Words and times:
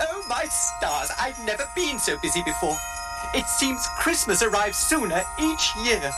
Oh, 0.00 0.24
my 0.28 0.44
stars, 0.44 1.10
I've 1.18 1.44
never 1.44 1.68
been 1.74 1.98
so 1.98 2.16
busy 2.18 2.42
before. 2.44 2.76
It 3.34 3.46
seems 3.48 3.84
Christmas 3.98 4.42
arrives 4.42 4.76
sooner 4.76 5.24
each 5.40 5.72
year. 5.84 6.12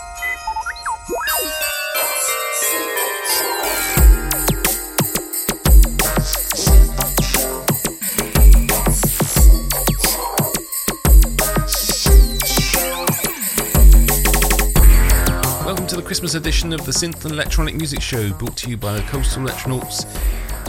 Welcome 15.65 15.87
to 15.87 15.97
the 15.97 16.03
Christmas 16.05 16.35
edition 16.35 16.75
of 16.75 16.85
the 16.85 16.93
Synth 16.93 17.25
and 17.25 17.33
Electronic 17.33 17.77
Music 17.77 18.03
Show, 18.03 18.31
brought 18.35 18.57
to 18.59 18.69
you 18.69 18.77
by 18.77 18.93
the 18.93 19.03
Coastal 19.03 19.45
Electronauts 19.45 20.05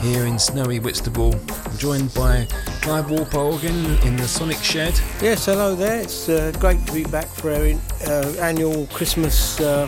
here 0.01 0.25
in 0.25 0.39
snowy 0.39 0.79
Whitstable. 0.79 1.35
I'm 1.35 1.77
joined 1.77 2.13
by 2.13 2.47
Clive 2.81 3.05
Warpole 3.05 3.59
again 3.59 3.97
in 4.07 4.15
the 4.15 4.27
Sonic 4.27 4.57
Shed. 4.57 4.99
Yes, 5.21 5.45
hello 5.45 5.75
there. 5.75 6.01
It's 6.01 6.27
uh, 6.27 6.51
great 6.59 6.85
to 6.87 6.93
be 6.93 7.03
back 7.03 7.27
for 7.27 7.51
our 7.51 7.73
uh, 8.07 8.33
annual 8.39 8.87
Christmas 8.87 9.59
uh, 9.59 9.87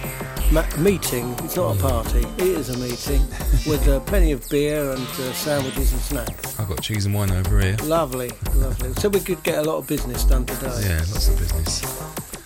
ma- 0.51 0.65
meeting. 0.77 1.33
It's 1.39 1.55
not 1.55 1.77
a 1.77 1.79
party, 1.79 2.19
it 2.37 2.47
is 2.47 2.69
a 2.69 2.77
meeting 2.77 3.21
with 3.67 3.87
uh, 3.87 3.99
plenty 4.01 4.31
of 4.31 4.47
beer 4.49 4.91
and 4.91 5.01
uh, 5.01 5.33
sandwiches 5.33 5.91
and 5.91 6.01
snacks. 6.01 6.59
I've 6.59 6.69
got 6.69 6.81
cheese 6.81 7.05
and 7.05 7.15
wine 7.15 7.31
over 7.31 7.59
here. 7.59 7.75
Lovely, 7.83 8.31
lovely. 8.53 8.93
So 8.93 9.09
we 9.09 9.19
could 9.19 9.41
get 9.43 9.57
a 9.57 9.63
lot 9.63 9.77
of 9.77 9.87
business 9.87 10.23
done 10.25 10.45
today. 10.45 10.79
Yeah, 10.81 10.97
lots 10.97 11.27
of 11.27 11.37
business. 11.39 11.81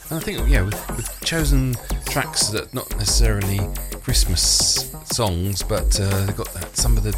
And 0.10 0.20
I 0.20 0.24
think, 0.24 0.48
yeah, 0.48 0.64
we've, 0.64 0.90
we've 0.96 1.22
chosen 1.22 1.76
tracks 2.06 2.48
that 2.48 2.74
not 2.74 2.90
necessarily 2.98 3.60
Christmas 4.04 4.90
songs, 5.12 5.64
but 5.64 6.00
uh, 6.00 6.26
they've 6.26 6.38
got 6.38 6.54
that, 6.54 6.78
some 6.78 6.96
of 6.96 7.04
the 7.04 7.12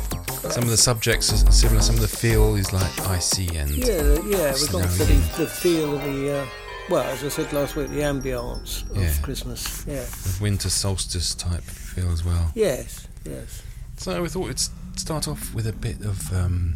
some 0.49 0.63
of 0.63 0.69
the 0.69 0.77
subjects 0.77 1.31
are 1.31 1.51
similar. 1.51 1.81
Some 1.81 1.95
of 1.95 2.01
the 2.01 2.07
feel 2.07 2.55
is 2.55 2.73
like 2.73 2.99
icy 3.07 3.47
and 3.55 3.69
Yeah, 3.71 3.95
yeah, 4.25 4.53
we've 4.53 4.71
got 4.71 4.89
the, 4.89 5.33
the 5.37 5.47
feel 5.47 5.95
of 5.95 6.03
the, 6.03 6.39
uh, 6.39 6.45
well, 6.89 7.03
as 7.03 7.23
I 7.23 7.29
said 7.29 7.51
last 7.53 7.75
week, 7.75 7.89
the 7.89 7.99
ambience 8.01 8.89
of 8.91 8.97
Yeah. 8.97 9.13
Christmas. 9.21 9.85
Yeah. 9.87 10.03
the 10.03 10.37
winter 10.41 10.69
solstice 10.69 11.35
type 11.35 11.61
feel 11.63 12.11
as 12.11 12.23
well. 12.25 12.51
Yes, 12.55 13.07
yes. 13.25 13.61
So 13.97 14.21
we 14.21 14.29
thought 14.29 14.47
we'd 14.47 14.59
start 14.97 15.27
off 15.27 15.53
with 15.53 15.67
a 15.67 15.73
bit 15.73 16.01
of 16.01 16.33
um, 16.33 16.75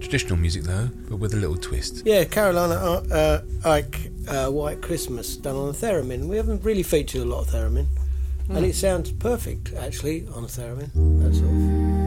traditional 0.00 0.36
music 0.36 0.64
though, 0.64 0.88
but 1.08 1.16
with 1.16 1.32
a 1.32 1.36
little 1.36 1.56
twist. 1.56 2.02
Yeah, 2.04 2.24
Carolina 2.24 2.74
uh, 2.74 3.40
uh, 3.64 3.70
Eyck 3.70 4.10
uh, 4.28 4.50
White 4.50 4.82
Christmas 4.82 5.36
done 5.36 5.56
on 5.56 5.68
a 5.70 5.72
theremin. 5.72 6.26
We 6.26 6.36
haven't 6.36 6.64
really 6.64 6.82
featured 6.82 7.22
a 7.22 7.24
lot 7.24 7.40
of 7.46 7.48
theremin, 7.48 7.86
and 8.48 8.64
it 8.66 8.74
sounds 8.74 9.12
perfect 9.12 9.72
actually 9.74 10.26
on 10.34 10.44
a 10.44 10.48
theremin. 10.48 10.90
That 11.22 11.34
sort 11.34 12.05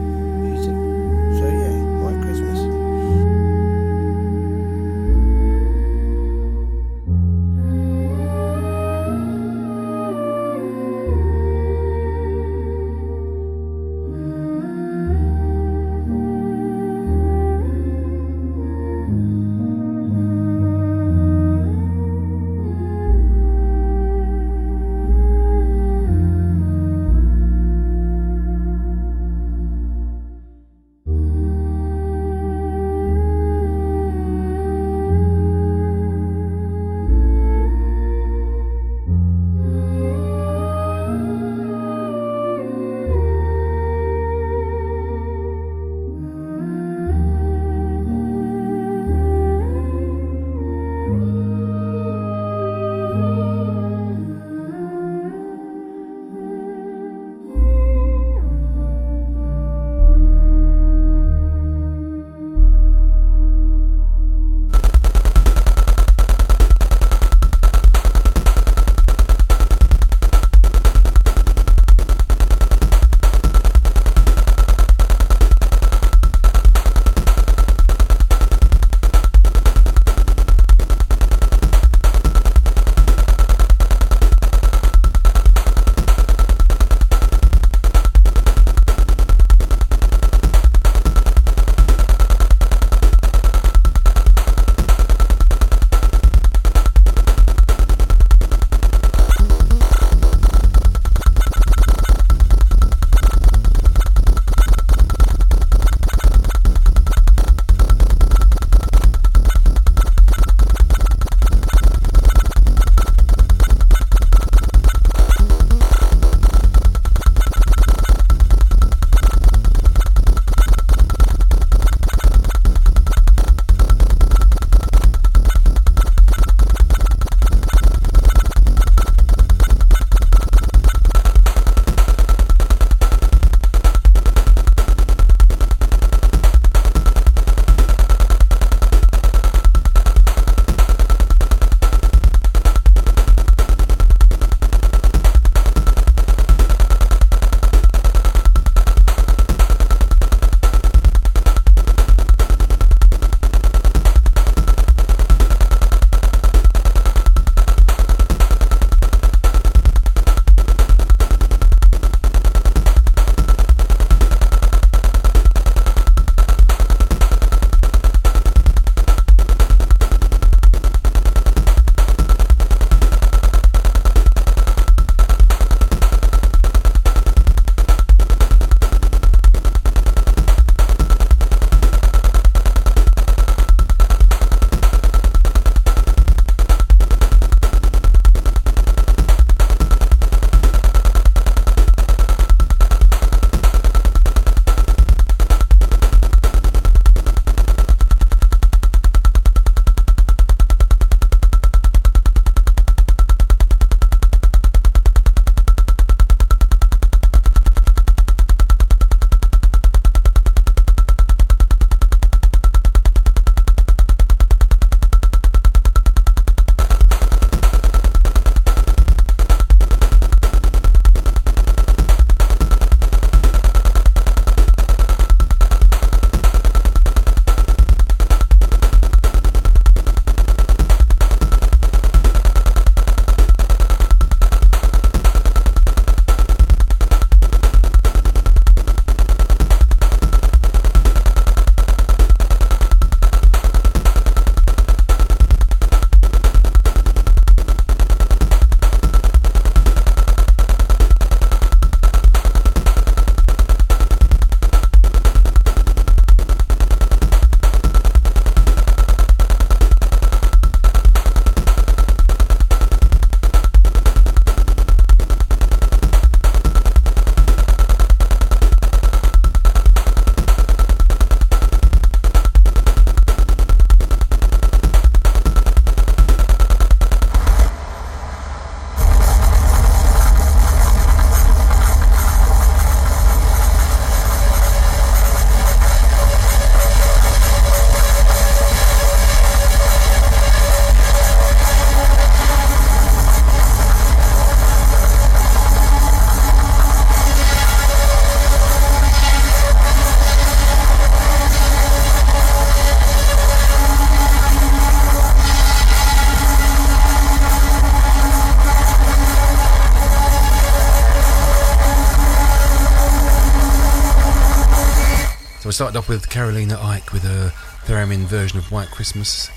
with 316.10 316.28
Carolina 316.28 316.76
Eyck 316.82 317.12
with 317.12 317.24
a 317.24 317.52
theremin 317.86 318.24
version 318.24 318.58
of 318.58 318.72
White 318.72 318.90
Christmas, 318.90 319.48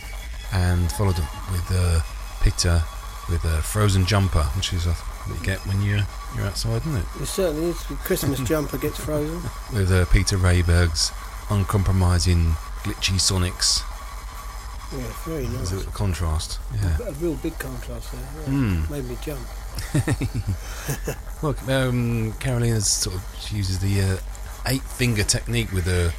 and 0.54 0.92
followed 0.92 1.20
up 1.20 1.52
with 1.52 1.66
uh, 1.72 2.00
Peter 2.44 2.84
with 3.28 3.44
a 3.44 3.64
Frozen 3.64 4.06
Jumper, 4.06 4.44
which 4.56 4.72
is 4.72 4.86
uh, 4.86 4.94
what 4.94 5.40
you 5.40 5.44
get 5.44 5.58
when 5.66 5.82
you're 5.82 6.06
you're 6.36 6.46
outside, 6.46 6.84
isn't 6.84 6.96
it? 6.96 7.06
It 7.22 7.26
certainly 7.26 7.72
is. 7.72 7.78
Christmas 8.06 8.40
jumper 8.48 8.78
gets 8.78 9.00
frozen. 9.00 9.42
With 9.74 9.92
uh, 9.92 10.06
Peter 10.14 10.38
Rehberg's 10.38 11.12
uncompromising 11.50 12.52
glitchy 12.84 13.18
Sonics. 13.18 13.82
Yeah, 14.96 15.12
very 15.26 15.48
There's 15.48 15.72
a 15.72 15.76
nice. 15.76 15.86
little 15.86 15.92
contrast. 15.94 16.60
Yeah. 16.76 16.98
A 17.08 17.14
real 17.14 17.34
big 17.34 17.58
contrast 17.58 18.12
there. 18.12 18.22
Yeah. 18.44 18.54
Mm. 18.54 18.90
Made 18.92 19.06
me 19.06 19.18
jump. 19.24 19.42
Look, 21.42 21.68
um, 21.68 22.34
Carolina's 22.34 22.86
sort 22.86 23.16
of 23.16 23.24
she 23.40 23.56
uses 23.56 23.80
the 23.80 24.02
uh, 24.02 24.18
eight 24.68 24.84
finger 24.84 25.24
technique 25.24 25.72
with 25.72 25.86
her 25.86 26.14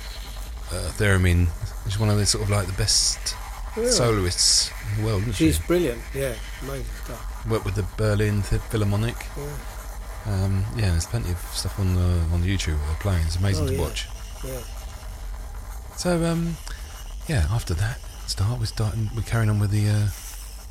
uh, 0.72 0.90
theremin. 0.98 1.48
She's 1.84 1.98
one 1.98 2.08
of 2.10 2.16
the 2.16 2.26
sort 2.26 2.44
of 2.44 2.50
like 2.50 2.66
the 2.66 2.72
best 2.74 3.34
Yeah. 3.76 3.90
soloists 3.90 4.70
in 4.90 5.00
the 5.02 5.06
world, 5.06 5.22
isn't 5.22 5.34
She's 5.34 5.56
she? 5.56 5.62
brilliant. 5.66 6.00
Yeah, 6.14 6.34
amazing 6.62 6.86
stuff. 7.04 7.46
Worked 7.46 7.64
with 7.64 7.74
the 7.74 7.84
Berlin 7.96 8.42
Philharmonic. 8.42 9.16
Yeah. 9.36 9.44
Um, 10.26 10.64
yeah, 10.76 10.90
there's 10.90 11.06
plenty 11.06 11.30
of 11.32 11.38
stuff 11.52 11.78
on 11.78 11.94
the 11.94 12.00
on 12.32 12.42
YouTube 12.42 12.78
uh, 12.90 12.94
playing. 13.00 13.26
It's 13.26 13.36
amazing 13.36 13.64
Oh, 13.64 13.68
to 13.68 13.74
yeah. 13.74 13.80
watch. 13.80 14.08
Yeah. 14.44 14.60
So 15.96 16.24
um, 16.24 16.56
yeah, 17.28 17.46
after 17.50 17.74
that 17.74 17.98
start, 18.26 18.58
we're 18.58 18.66
starting. 18.66 19.10
We're 19.14 19.22
carrying 19.22 19.50
on 19.50 19.58
with 19.60 19.70
the 19.70 19.88
uh, 19.88 20.08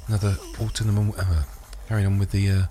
another 0.07 0.37
autumn. 0.59 1.13
Uh, 1.17 1.43
carrying 1.87 2.07
on 2.07 2.17
with 2.19 2.31
the 2.31 2.49
uh, 2.49 2.63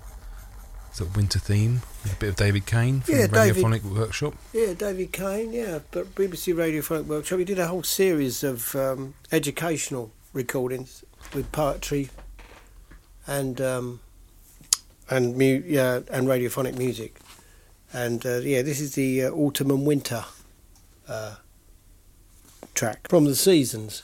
sort 0.93 1.09
of 1.09 1.15
winter 1.15 1.39
theme. 1.39 1.81
With 2.03 2.13
a 2.13 2.15
bit 2.17 2.29
of 2.29 2.35
David 2.35 2.65
Cain 2.65 3.01
from 3.01 3.15
Yeah, 3.15 3.27
David- 3.27 3.63
Radiophonic 3.63 3.83
Workshop. 3.83 4.35
Yeah, 4.53 4.73
David 4.73 5.11
Cain, 5.11 5.51
yeah. 5.53 5.79
But 5.91 6.13
BBC 6.15 6.53
Radiophonic 6.53 7.05
Workshop, 7.05 7.39
he 7.39 7.45
did 7.45 7.59
a 7.59 7.67
whole 7.67 7.83
series 7.83 8.43
of 8.43 8.75
um, 8.75 9.13
educational 9.31 10.11
recordings 10.33 11.03
with 11.33 11.51
poetry 11.51 12.09
and 13.27 13.59
um, 13.61 13.99
and 15.09 15.35
mu- 15.37 15.63
yeah, 15.65 16.01
and 16.11 16.27
radiophonic 16.27 16.77
music. 16.77 17.19
And 17.91 18.25
uh, 18.25 18.37
yeah, 18.37 18.61
this 18.63 18.79
is 18.79 18.95
the 18.95 19.25
uh, 19.25 19.29
autumn 19.31 19.69
and 19.71 19.85
winter 19.85 20.25
uh, 21.07 21.35
track 22.73 23.07
from 23.09 23.25
the 23.25 23.35
seasons. 23.35 24.03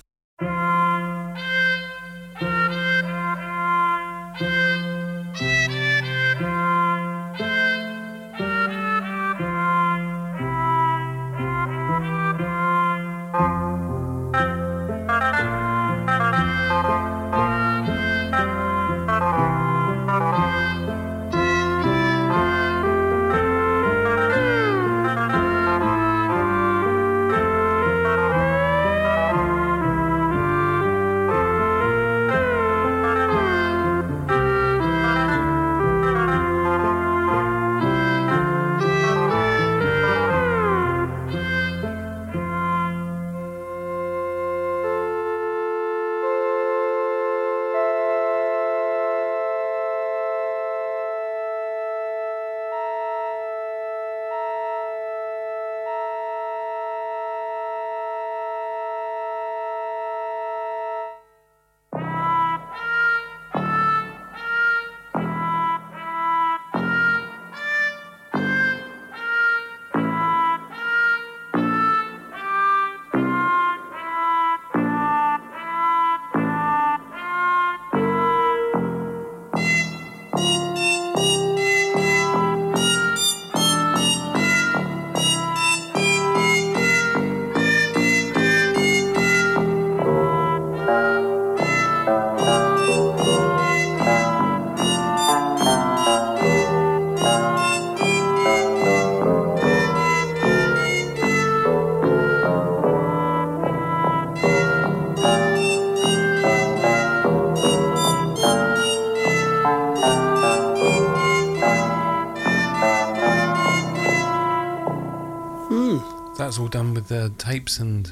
All 117.12 117.18
done 117.18 117.32
with 117.32 117.42
uh, 117.42 117.44
tapes 117.44 117.80
and 117.80 118.06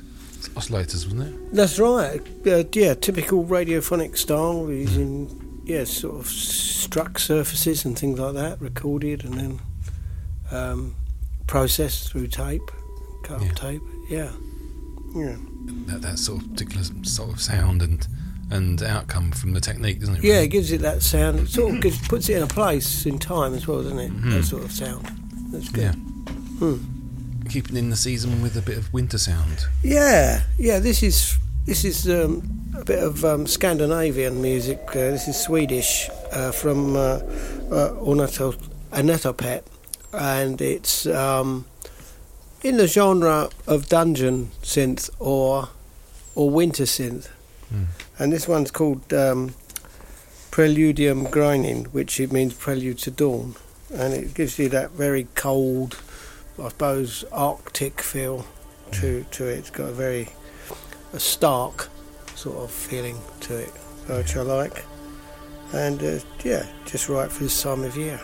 oscillators, 0.55 1.05
wasn't 1.05 1.21
it? 1.23 1.53
That's 1.55 1.79
right. 1.79 2.21
Uh, 2.45 2.63
yeah, 2.73 2.93
typical 2.93 3.43
radiophonic 3.45 4.17
style, 4.17 4.67
using 4.71 5.61
yeah, 5.65 5.83
sort 5.83 6.15
of 6.19 6.27
struck 6.27 7.19
surfaces 7.19 7.85
and 7.85 7.97
things 7.97 8.19
like 8.19 8.33
that, 8.35 8.61
recorded 8.61 9.23
and 9.25 9.33
then 9.33 9.59
um, 10.51 10.95
processed 11.47 12.11
through 12.11 12.27
tape, 12.27 12.61
cut 13.23 13.41
Yeah. 13.41 13.49
up 13.49 13.55
tape. 13.55 13.81
Yeah, 14.09 14.31
yeah, 15.15 15.35
That, 15.87 16.01
that 16.01 16.19
sort 16.19 16.41
of 16.43 16.51
particular 16.51 16.83
sort 17.03 17.33
of 17.33 17.41
sound 17.41 17.81
and 17.81 18.07
and 18.49 18.81
outcome 18.81 19.29
from 19.33 19.51
the 19.51 19.59
technique, 19.59 19.99
doesn't 19.99 20.15
it? 20.15 20.23
yeah. 20.23 20.35
really? 20.35 20.45
It 20.45 20.47
gives 20.47 20.71
it 20.71 20.79
that 20.79 21.01
sound. 21.03 21.37
It 21.41 21.49
sort 21.49 21.75
of 21.75 21.81
gives, 21.81 22.07
puts 22.07 22.29
it 22.29 22.37
in 22.37 22.43
a 22.43 22.47
place 22.47 23.05
in 23.05 23.19
time 23.19 23.53
as 23.53 23.67
well, 23.67 23.83
doesn't 23.83 23.99
it? 23.99 24.09
Mhm. 24.09 24.31
That 24.31 24.43
sort 24.45 24.63
of 24.63 24.71
sound. 24.71 25.05
That's 25.51 25.67
good. 25.67 25.81
Yeah. 25.83 25.91
Hmm. 25.91 26.77
Keeping 27.47 27.77
in 27.77 27.89
the 27.89 27.95
season 27.95 28.41
with 28.41 28.57
a 28.57 28.61
bit 28.61 28.77
of 28.77 28.91
winter 28.93 29.17
sound. 29.17 29.65
Yeah, 29.83 30.43
yeah. 30.57 30.79
This 30.79 31.01
is 31.01 31.37
this 31.65 31.85
is 31.85 32.07
um, 32.09 32.43
a 32.77 32.83
bit 32.83 33.01
of 33.03 33.23
um, 33.23 33.47
Scandinavian 33.47 34.41
music. 34.41 34.79
Uh, 34.89 35.11
this 35.11 35.27
is 35.27 35.37
Swedish 35.39 36.09
uh, 36.31 36.51
from 36.51 36.95
uh, 36.95 37.19
uh, 37.71 37.93
and 40.13 40.61
it's 40.61 41.05
um, 41.07 41.65
in 42.63 42.77
the 42.77 42.87
genre 42.87 43.49
of 43.67 43.87
dungeon 43.89 44.51
synth 44.61 45.09
or 45.19 45.69
or 46.35 46.49
winter 46.49 46.83
synth. 46.83 47.29
Hmm. 47.69 47.83
And 48.19 48.31
this 48.31 48.47
one's 48.47 48.71
called 48.71 49.13
um, 49.13 49.53
Preludium 50.51 51.29
Gryning, 51.29 51.85
which 51.85 52.19
it 52.19 52.31
means 52.31 52.53
prelude 52.53 52.99
to 52.99 53.11
dawn, 53.11 53.55
and 53.93 54.13
it 54.13 54.33
gives 54.33 54.57
you 54.57 54.69
that 54.69 54.91
very 54.91 55.27
cold, 55.35 55.97
I 56.59 56.69
suppose, 56.69 57.23
Arctic 57.31 58.01
feel 58.01 58.45
to 58.93 59.23
to 59.31 59.45
it. 59.45 59.59
It's 59.59 59.69
got 59.69 59.89
a 59.89 59.93
very 59.93 60.29
a 61.13 61.19
stark 61.19 61.89
sort 62.35 62.57
of 62.57 62.71
feeling 62.71 63.17
to 63.41 63.57
it, 63.57 63.69
which 64.07 64.35
I 64.35 64.41
like, 64.41 64.83
and 65.73 66.01
uh, 66.03 66.19
yeah, 66.43 66.65
just 66.85 67.09
right 67.09 67.31
for 67.31 67.43
this 67.43 67.61
time 67.61 67.83
of 67.83 67.95
year. 67.95 68.19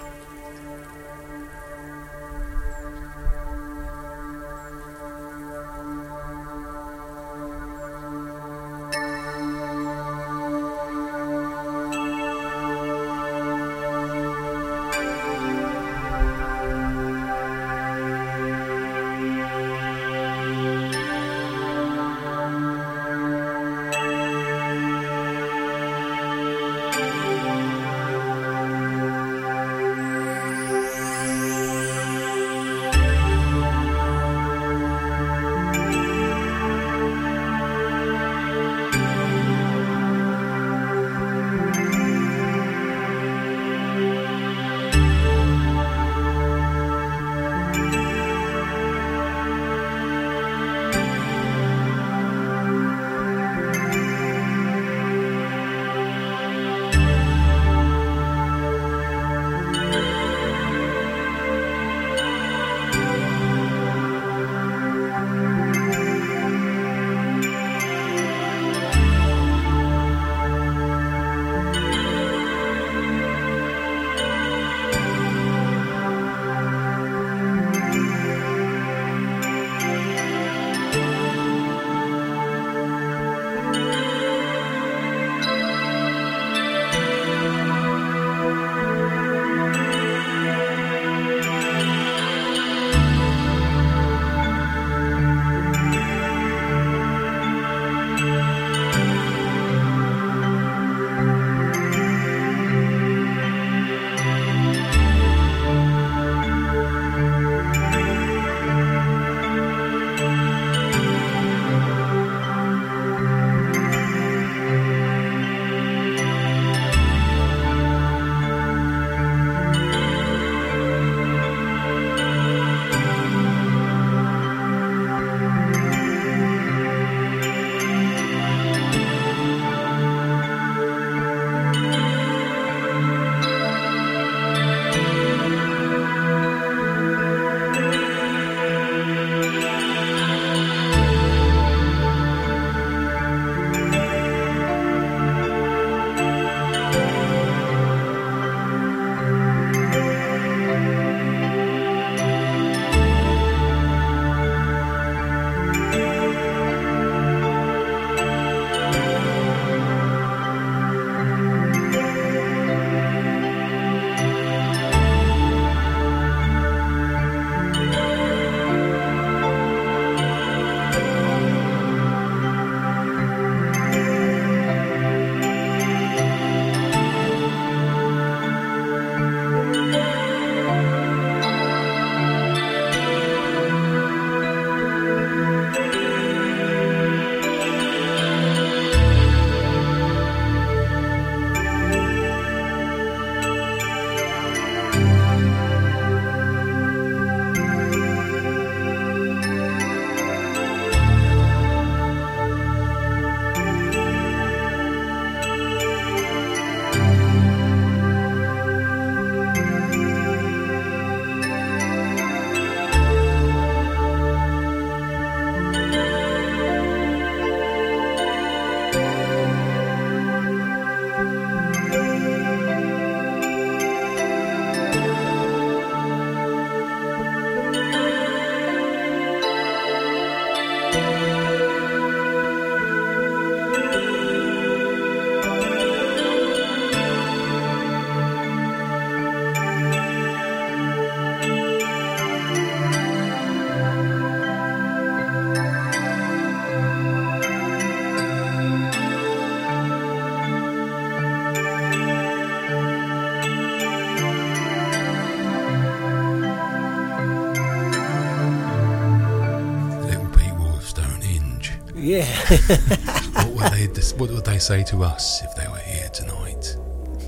What 262.54 263.72
would 263.72 263.96
they 263.96 264.02
What 264.18 264.32
would 264.32 264.46
they 264.46 264.60
say 264.60 264.84
to 264.84 265.04
us 265.04 265.42
if 265.44 265.56
they 265.56 265.68
were 265.68 265.78
here 265.80 266.10
tonight? 266.10 266.78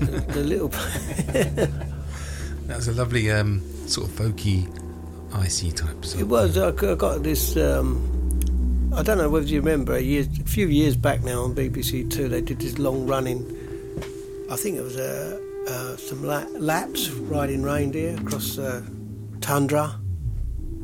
the 0.00 0.44
little. 0.44 0.70
That 2.66 2.78
was 2.78 2.88
a 2.88 2.94
lovely 2.94 3.30
um, 3.30 3.62
sort 3.86 4.08
of 4.08 4.16
folky, 4.16 4.66
icy 5.32 5.70
type 5.70 6.04
song. 6.04 6.20
It 6.20 6.24
was. 6.24 6.58
I 6.58 6.72
got 6.72 7.22
this. 7.22 7.56
Um, 7.56 8.90
I 8.92 9.04
don't 9.04 9.18
know 9.18 9.30
whether 9.30 9.46
you 9.46 9.60
remember 9.60 9.94
a, 9.94 10.00
year, 10.00 10.24
a 10.40 10.44
few 10.48 10.66
years 10.66 10.96
back 10.96 11.22
now 11.22 11.42
on 11.44 11.54
BBC 11.54 12.10
Two. 12.10 12.28
They 12.28 12.40
did 12.40 12.58
this 12.58 12.80
long 12.80 13.06
running. 13.06 13.38
I 14.50 14.56
think 14.56 14.78
it 14.78 14.82
was 14.82 14.96
uh, 14.96 15.38
uh, 15.68 15.96
some 15.96 16.24
la- 16.24 16.46
Lapps 16.58 17.08
riding 17.10 17.62
reindeer 17.62 18.16
across 18.16 18.58
uh, 18.58 18.82
tundra 19.40 19.94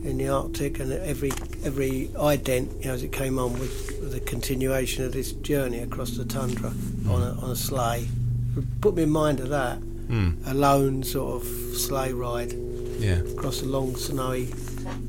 in 0.04 0.18
the 0.18 0.28
Arctic, 0.28 0.78
and 0.78 0.92
every 0.92 1.30
every 1.64 2.09
ident, 2.14 2.81
you 2.81 2.88
know, 2.88 2.95
as 2.95 3.02
it 3.02 3.12
came 3.12 3.38
on, 3.38 3.59
was, 3.59 3.92
was 4.00 4.14
a 4.14 4.21
continuation 4.21 5.04
of 5.04 5.12
this 5.12 5.33
journey 5.33 5.78
across 5.81 6.11
the 6.16 6.25
tundra 6.25 6.73
on 7.09 7.23
a, 7.23 7.33
on 7.40 7.50
a 7.50 7.57
sleigh. 7.57 8.09
It 8.57 8.81
put 8.81 8.95
me 8.97 9.04
in 9.04 9.11
mind 9.11 9.40
of 9.40 9.49
that. 9.50 9.78
Mm, 9.81 10.37
A 10.47 10.54
lone 10.54 11.02
sort 11.02 11.42
of 11.42 11.49
sleigh 11.76 12.12
ride 12.12 12.52
yeah, 12.99 13.19
across 13.33 13.62
a 13.62 13.64
long 13.66 13.97
snowy 13.97 14.49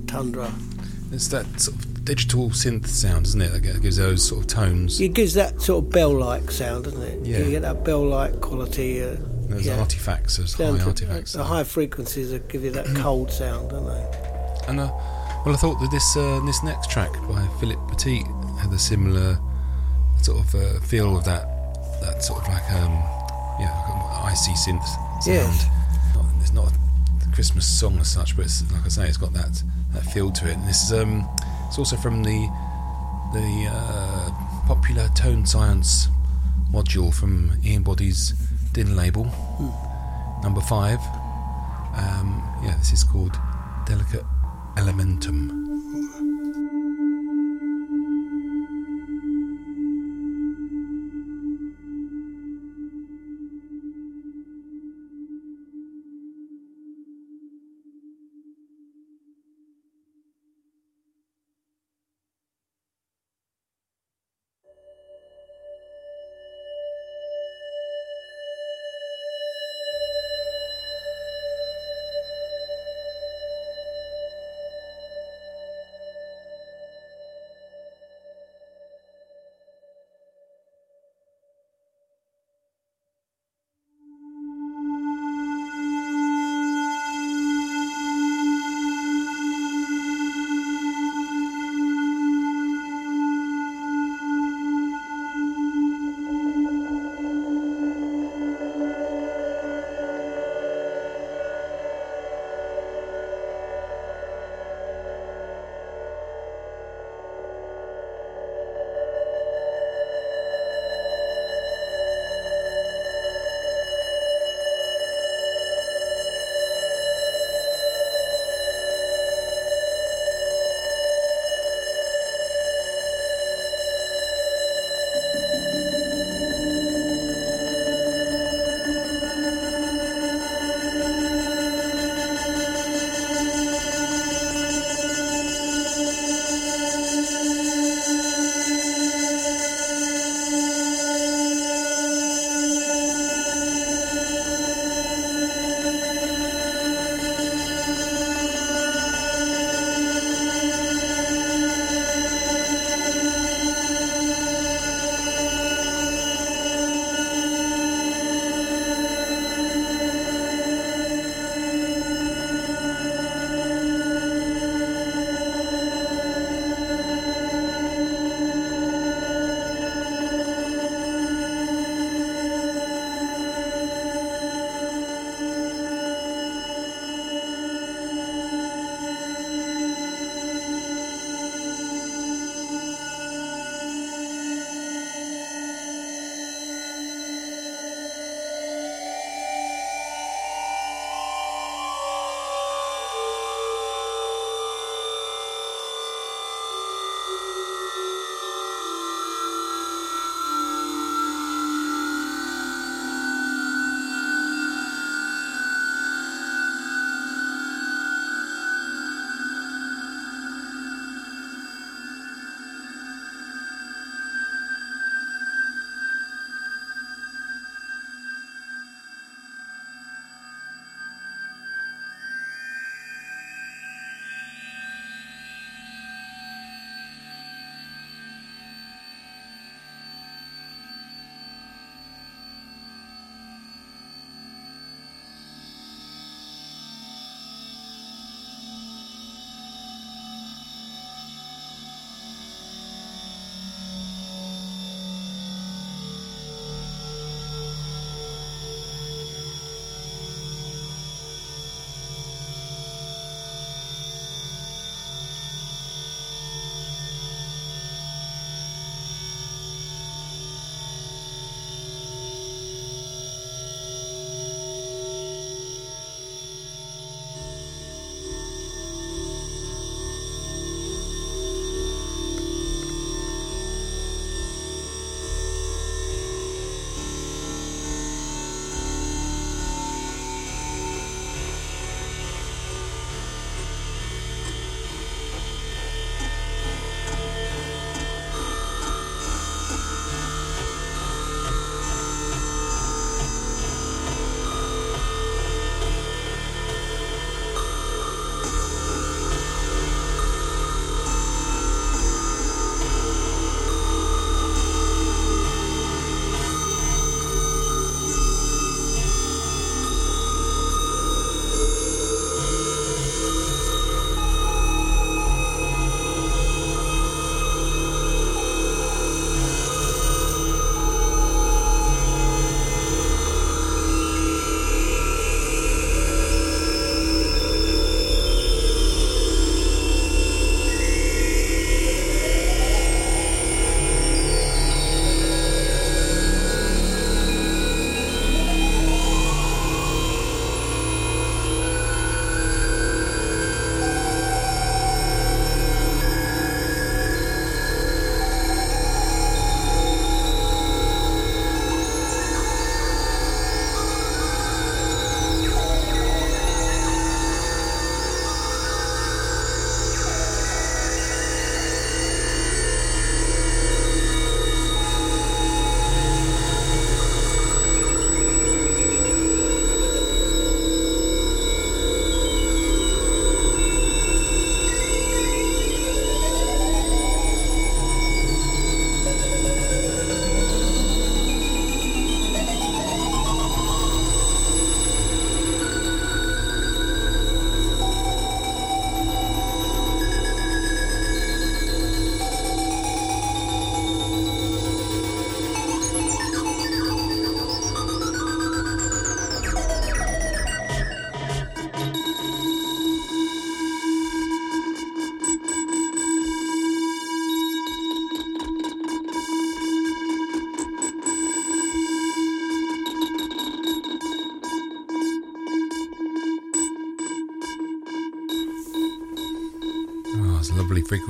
tundra. 0.07 0.51
it's 1.11 1.27
that 1.29 1.45
sort 1.59 1.75
of 1.77 2.05
digital 2.05 2.49
synth 2.49 2.87
sound, 2.87 3.25
isn't 3.27 3.41
it? 3.41 3.49
That 3.63 3.81
gives 3.81 3.97
those 3.97 4.25
sort 4.27 4.41
of 4.41 4.47
tones. 4.47 4.99
It 5.01 5.13
gives 5.13 5.33
that 5.33 5.61
sort 5.61 5.83
of 5.85 5.89
bell-like 5.91 6.51
sound, 6.51 6.85
doesn't 6.85 7.01
it? 7.01 7.25
Yeah. 7.25 7.39
You 7.39 7.51
get 7.51 7.61
that 7.63 7.83
bell-like 7.83 8.39
quality. 8.41 9.01
Uh, 9.03 9.15
Those 9.49 9.65
yeah. 9.65 9.77
artifacts, 9.79 10.37
those 10.37 10.53
high 10.53 10.79
artifacts. 10.79 11.33
The 11.33 11.43
high 11.43 11.63
frequencies 11.63 12.31
that 12.31 12.47
give 12.47 12.63
you 12.63 12.71
that 12.71 12.85
cold 12.95 13.29
sound, 13.31 13.69
don't 13.71 13.85
they? 13.85 14.67
And 14.67 14.79
uh, 14.79 14.91
well, 15.45 15.53
I 15.53 15.57
thought 15.57 15.79
that 15.81 15.91
this 15.91 16.15
uh, 16.15 16.39
this 16.45 16.63
next 16.63 16.89
track 16.89 17.11
by 17.27 17.45
Philip 17.59 17.79
Petit 17.87 18.23
had 18.59 18.71
a 18.71 18.79
similar 18.79 19.37
sort 20.21 20.39
of 20.39 20.55
uh, 20.55 20.79
feel 20.79 21.17
of 21.17 21.25
that 21.25 21.45
that 22.01 22.23
sort 22.23 22.41
of 22.41 22.47
like 22.47 22.71
um, 22.71 22.93
yeah 23.59 23.71
icy 24.23 24.51
synth 24.51 24.85
sound. 25.21 25.25
Yes. 25.25 25.65
Not, 26.15 26.25
it's 26.39 26.53
not 26.53 26.71
a 26.71 27.31
Christmas 27.33 27.65
song 27.65 27.99
as 27.99 28.11
such, 28.11 28.35
but 28.35 28.45
it's, 28.45 28.69
like 28.71 28.85
I 28.85 28.89
say, 28.89 29.07
it's 29.07 29.17
got 29.17 29.33
that 29.33 29.61
that 29.93 30.03
feel 30.05 30.31
to 30.31 30.49
it. 30.49 30.53
And 30.53 30.67
this 30.67 30.83
is 30.83 30.93
um, 30.93 31.27
it's 31.67 31.77
also 31.77 31.97
from 31.97 32.23
the 32.23 32.47
the 33.33 33.69
uh, 33.69 34.29
popular 34.67 35.09
tone 35.09 35.45
science 35.45 36.07
module 36.71 37.13
from 37.13 37.51
Ian 37.65 37.83
Boddy's 37.83 38.33
Din 38.71 38.95
label, 38.95 39.25
number 40.41 40.61
five. 40.61 40.99
Um, 41.95 42.41
yeah, 42.63 42.75
this 42.77 42.91
is 42.91 43.03
called 43.03 43.37
Delicate 43.85 44.25
Elementum. 44.75 45.62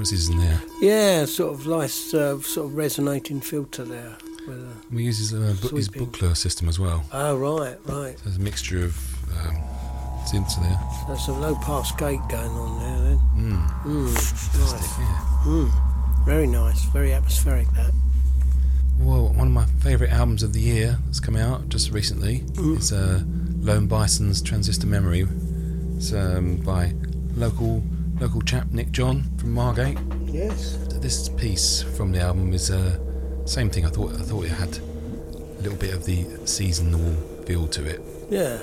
Frequencies 0.03 0.29
in 0.29 0.37
there. 0.37 0.61
Yeah, 0.81 1.25
sort 1.25 1.53
of 1.53 1.65
nice, 1.67 2.13
uh, 2.13 2.39
sort 2.41 2.67
of 2.67 2.75
resonating 2.75 3.39
filter 3.41 3.83
there. 3.85 4.15
With 4.47 4.85
We 4.91 5.03
use 5.05 5.17
his, 5.19 5.33
uh, 5.33 5.55
bu- 5.61 5.75
his 5.77 5.89
system 6.39 6.67
as 6.67 6.77
well. 6.79 7.03
oh, 7.13 7.37
right, 7.37 7.77
right. 7.85 8.17
There's 8.23 8.35
a 8.37 8.39
mixture 8.41 8.83
of 8.83 8.95
um, 9.45 9.55
synths 10.25 10.59
there. 10.61 10.79
There's 11.07 11.25
some 11.25 11.39
low 11.39 11.55
pass 11.55 11.91
gate 11.95 12.19
going 12.29 12.51
on 12.51 12.79
there 12.79 13.09
then. 13.09 13.19
Mm. 13.37 13.83
Mm, 13.83 14.13
nice. 14.13 14.99
Yeah. 14.99 15.43
Mm, 15.45 16.25
very 16.25 16.47
nice, 16.47 16.83
very 16.85 17.13
atmospheric 17.13 17.69
that. 17.73 17.91
Well, 18.99 19.29
one 19.29 19.47
of 19.47 19.53
my 19.53 19.65
favourite 19.81 20.11
albums 20.11 20.43
of 20.43 20.53
the 20.53 20.59
year 20.61 20.99
that's 21.05 21.19
come 21.21 21.35
out 21.37 21.69
just 21.69 21.91
recently 21.91 22.39
Mm. 22.55 22.77
is 22.77 22.91
uh, 22.91 23.23
Lone 23.61 23.87
Bison's 23.87 24.41
Transistor 24.41 24.87
Memory. 24.87 25.25
It's 25.95 26.11
um, 26.13 26.57
by 26.57 26.93
local 27.35 27.81
local 28.19 28.41
chap 28.41 28.71
Nick 28.71 28.91
John 28.91 29.23
from 29.37 29.51
Margate. 29.53 29.97
Yes. 30.25 30.77
This 31.01 31.29
piece 31.29 31.81
from 31.81 32.11
the 32.11 32.21
album 32.21 32.53
is 32.53 32.71
uh, 32.71 32.97
same 33.45 33.69
thing. 33.69 33.85
I 33.85 33.89
thought 33.89 34.13
I 34.13 34.23
thought 34.23 34.45
it 34.45 34.51
had 34.51 34.77
a 34.77 35.61
little 35.61 35.77
bit 35.77 35.93
of 35.93 36.05
the 36.05 36.25
seasonal 36.45 37.13
feel 37.45 37.67
to 37.67 37.85
it 37.85 38.01
Yeah. 38.29 38.59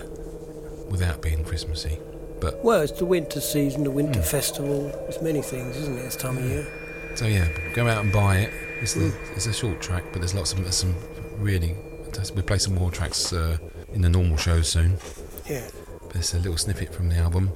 without 0.88 1.20
being 1.22 1.44
Christmassy. 1.44 1.98
But 2.40 2.64
Well, 2.64 2.80
it's 2.80 2.92
the 2.92 3.04
winter 3.04 3.40
season, 3.40 3.84
the 3.84 3.90
winter 3.90 4.22
festival. 4.22 4.86
It's 5.08 5.20
many 5.20 5.42
things, 5.42 5.76
isn't 5.76 5.98
it, 5.98 6.02
this 6.02 6.16
time 6.16 6.38
of 6.38 6.44
year? 6.44 6.66
so 7.14 7.26
yeah, 7.26 7.48
go 7.74 7.86
out 7.88 8.02
and 8.04 8.12
buy 8.12 8.38
it. 8.38 8.52
It's, 8.80 8.94
the, 8.94 9.00
Mm. 9.10 9.36
it's 9.36 9.46
a 9.46 9.52
short 9.52 9.80
track, 9.82 10.04
but 10.12 10.20
there's 10.22 10.34
lots 10.34 10.52
of 10.52 10.62
there's 10.62 10.76
some 10.76 10.94
really. 11.38 11.74
We 12.34 12.42
play 12.42 12.58
some 12.58 12.74
more 12.74 12.90
tracks 12.90 13.32
uh, 13.32 13.56
in 13.92 14.00
the 14.02 14.08
normal 14.08 14.36
shows 14.36 14.68
soon. 14.68 14.96
Yeah. 15.48 15.62
But 16.08 16.16
it's 16.16 16.34
a 16.34 16.38
little 16.38 16.56
snippet 16.56 16.92
from 16.94 17.08
the 17.08 17.16
album. 17.16 17.50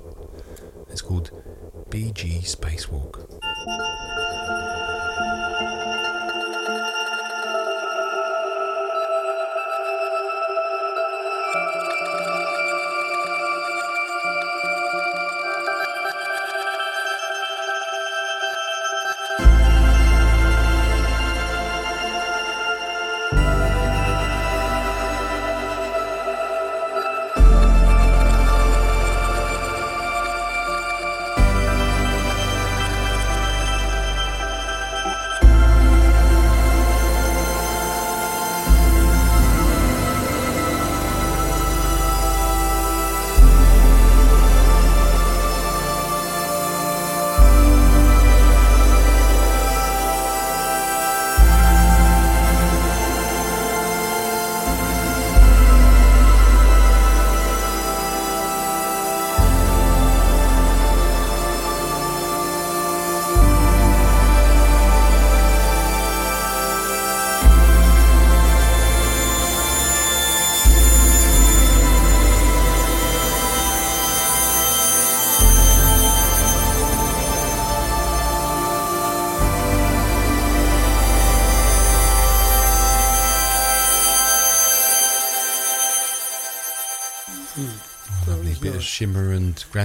It's 0.94 1.02
called 1.02 1.32
BG 1.90 2.44
Spacewalk. 2.44 3.26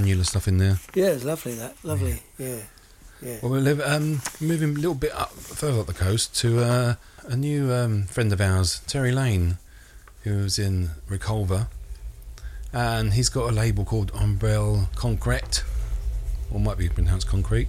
Granular 0.00 0.24
stuff 0.24 0.48
in 0.48 0.56
there. 0.56 0.78
Yeah, 0.94 1.08
it's 1.10 1.24
lovely 1.24 1.54
that. 1.56 1.74
Lovely. 1.84 2.22
Yeah. 2.38 2.60
Yeah. 3.20 3.36
Well, 3.42 3.52
we're 3.52 3.60
live, 3.60 3.80
um, 3.82 4.22
moving 4.40 4.70
a 4.70 4.78
little 4.78 4.94
bit 4.94 5.12
up 5.12 5.30
further 5.32 5.80
up 5.80 5.86
the 5.86 5.92
coast 5.92 6.34
to 6.36 6.60
uh, 6.64 6.94
a 7.26 7.36
new 7.36 7.70
um, 7.70 8.04
friend 8.04 8.32
of 8.32 8.40
ours, 8.40 8.80
Terry 8.86 9.12
Lane, 9.12 9.58
who's 10.24 10.58
in 10.58 10.92
Reculver, 11.06 11.66
and 12.72 13.12
he's 13.12 13.28
got 13.28 13.50
a 13.50 13.52
label 13.52 13.84
called 13.84 14.10
Umbrelle 14.14 14.86
Concrete, 14.96 15.64
or 16.50 16.58
might 16.60 16.78
be 16.78 16.88
pronounced 16.88 17.26
Concrete. 17.28 17.68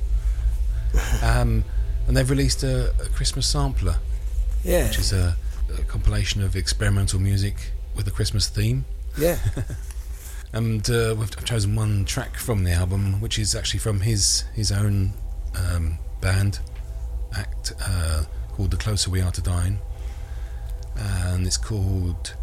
Um, 1.23 1.63
and 2.07 2.17
they've 2.17 2.29
released 2.29 2.63
a, 2.63 2.89
a 3.01 3.07
Christmas 3.15 3.47
sampler, 3.47 3.97
Yeah. 4.63 4.87
which 4.87 4.99
is 4.99 5.13
a, 5.13 5.37
a 5.77 5.83
compilation 5.83 6.41
of 6.41 6.55
experimental 6.55 7.17
music 7.19 7.71
with 7.95 8.05
a 8.07 8.11
Christmas 8.11 8.47
theme. 8.49 8.83
Yeah. 9.17 9.37
And 10.53 10.89
uh, 10.89 11.15
I've 11.19 11.45
chosen 11.45 11.75
one 11.75 12.05
track 12.05 12.35
from 12.35 12.63
the 12.63 12.71
album, 12.71 13.21
which 13.21 13.39
is 13.39 13.55
actually 13.55 13.79
from 13.79 14.01
his 14.01 14.43
his 14.53 14.71
own 14.71 15.13
um, 15.55 15.97
band 16.19 16.59
act 17.35 17.73
uh, 17.81 18.23
called 18.49 18.71
"The 18.71 18.77
Closer 18.77 19.09
We 19.09 19.21
Are 19.21 19.31
to 19.31 19.41
Dying," 19.41 19.79
and 20.97 21.47
it's 21.47 21.57
called 21.57 22.35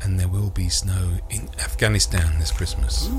"And 0.00 0.18
There 0.18 0.28
Will 0.28 0.50
Be 0.50 0.68
Snow 0.70 1.18
in 1.28 1.50
Afghanistan 1.58 2.38
This 2.38 2.50
Christmas." 2.50 3.10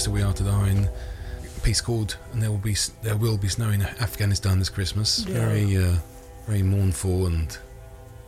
Still 0.00 0.14
We 0.14 0.22
Are 0.22 0.32
to 0.32 0.42
Die 0.42 0.68
in 0.70 0.84
a 0.86 1.60
piece 1.62 1.82
called 1.82 2.16
And 2.32 2.42
There 2.42 2.50
Will 2.50 2.56
Be 2.58 2.74
There 3.02 3.16
Will 3.16 3.36
Be 3.36 3.48
Snow 3.48 3.68
in 3.68 3.82
Afghanistan 3.82 4.58
this 4.58 4.70
Christmas. 4.70 5.26
Yeah. 5.28 5.34
Very 5.46 5.76
uh, 5.76 5.94
very 6.46 6.62
mournful 6.62 7.26
and 7.26 7.56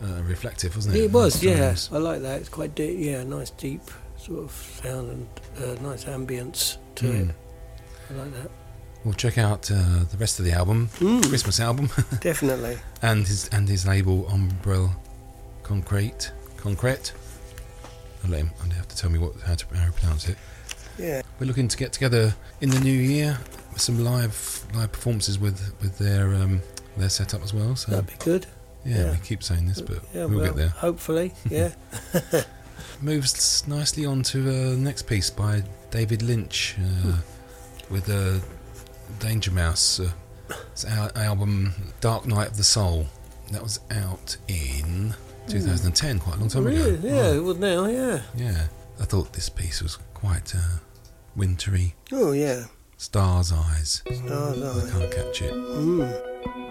uh, 0.05 0.23
reflective, 0.25 0.77
wasn't 0.77 0.97
it? 0.97 1.05
It 1.05 1.13
was, 1.13 1.43
yeah. 1.43 1.75
I 1.91 1.97
like 1.97 2.21
that. 2.23 2.41
It's 2.41 2.51
quite 2.51 2.75
deep, 2.75 2.99
yeah, 2.99 3.23
nice 3.25 3.49
deep 3.51 3.81
sort 4.19 4.41
of 4.45 4.51
sound 4.85 5.11
and 5.11 5.29
uh, 5.65 5.81
nice 5.83 6.05
ambience 6.05 6.77
to 6.97 7.07
Mm. 7.07 7.31
it. 7.31 7.35
I 8.11 8.15
like 8.19 8.33
that. 8.35 8.51
We'll 9.05 9.15
check 9.15 9.39
out 9.39 9.71
uh, 9.71 10.05
the 10.11 10.17
rest 10.19 10.39
of 10.39 10.45
the 10.45 10.53
album, 10.53 10.89
Mm. 10.99 11.27
Christmas 11.27 11.59
album, 11.59 11.89
Definitely. 12.21 12.77
and 13.01 13.27
his 13.27 13.49
and 13.49 13.67
his 13.69 13.87
label 13.87 14.29
Umbrella 14.29 14.95
Concrete. 15.63 16.31
Concrete. 16.59 17.13
I'll 18.25 18.31
let 18.31 18.41
him. 18.41 18.51
I'll 18.63 18.71
have 18.73 18.89
to 18.89 18.97
tell 18.97 19.09
me 19.11 19.19
what 19.19 19.33
how 19.47 19.55
to, 19.55 19.75
how 19.75 19.87
to 19.87 19.93
pronounce 19.93 20.29
it. 20.29 20.37
Yeah. 20.99 21.23
We're 21.41 21.47
looking 21.47 21.69
to 21.69 21.77
get 21.77 21.93
together 21.93 22.35
in 22.61 22.71
the 22.71 22.81
new 22.81 22.93
year 22.93 23.39
with 23.73 23.81
some 23.81 24.05
live 24.05 24.65
live 24.75 24.93
performances 24.93 25.39
with 25.39 25.75
with 25.81 25.99
their 25.99 26.35
um, 26.35 26.61
their 26.97 27.09
setup 27.09 27.43
as 27.43 27.53
well. 27.55 27.75
So 27.77 27.91
That'd 27.93 28.07
be 28.07 28.25
good. 28.25 28.47
yeah, 28.85 28.97
yeah. 29.07 29.11
we 29.13 29.19
keep 29.19 29.43
saying 29.43 29.67
this, 29.67 29.81
but 29.81 29.99
Yeah, 30.15 30.27
we'll 30.27 30.39
well, 30.39 30.47
get 30.47 30.57
there. 30.57 30.69
Hopefully, 30.69 31.33
yeah. 31.51 31.71
Moves 33.01 33.67
nicely 33.67 34.07
on 34.07 34.23
to 34.25 34.41
uh, 34.49 34.71
the 34.71 34.77
next 34.77 35.03
piece 35.07 35.29
by 35.31 35.63
David 35.91 36.23
Lynch 36.23 36.77
uh, 36.81 37.17
with 37.91 38.09
uh, 38.09 38.39
Danger 39.19 39.51
Mouse. 39.51 39.99
Uh, 40.01 40.11
it's 40.73 40.85
our 40.85 41.11
album 41.17 41.73
Dark 42.01 42.27
Night 42.27 42.49
of 42.49 42.57
the 42.57 42.65
Soul. 42.65 43.07
That 43.51 43.63
was 43.63 43.81
out 43.91 44.37
in 44.49 45.15
2010, 45.49 46.19
quite 46.21 46.37
a 46.37 46.41
long 46.41 46.49
time 46.49 46.65
really? 46.65 46.95
ago. 46.95 47.09
Yeah, 47.09 47.31
Right. 47.33 47.43
would 47.43 47.61
now, 47.61 47.87
yeah. 47.87 48.23
Yeah, 48.37 48.67
I 49.01 49.05
thought 49.05 49.33
this 49.33 49.49
piece 49.49 49.83
was 49.83 49.99
quite 50.23 50.55
uh, 50.55 50.79
wintry. 51.35 51.95
Oh, 52.13 52.31
yeah. 52.31 52.67
Stars 52.97 53.53
eyes. 53.53 54.03
Stars 54.07 54.63
eyes. 54.63 54.95
I 54.95 54.99
can't 54.99 55.11
catch 55.11 55.43
it. 55.43 55.53
Mm. 55.53 56.62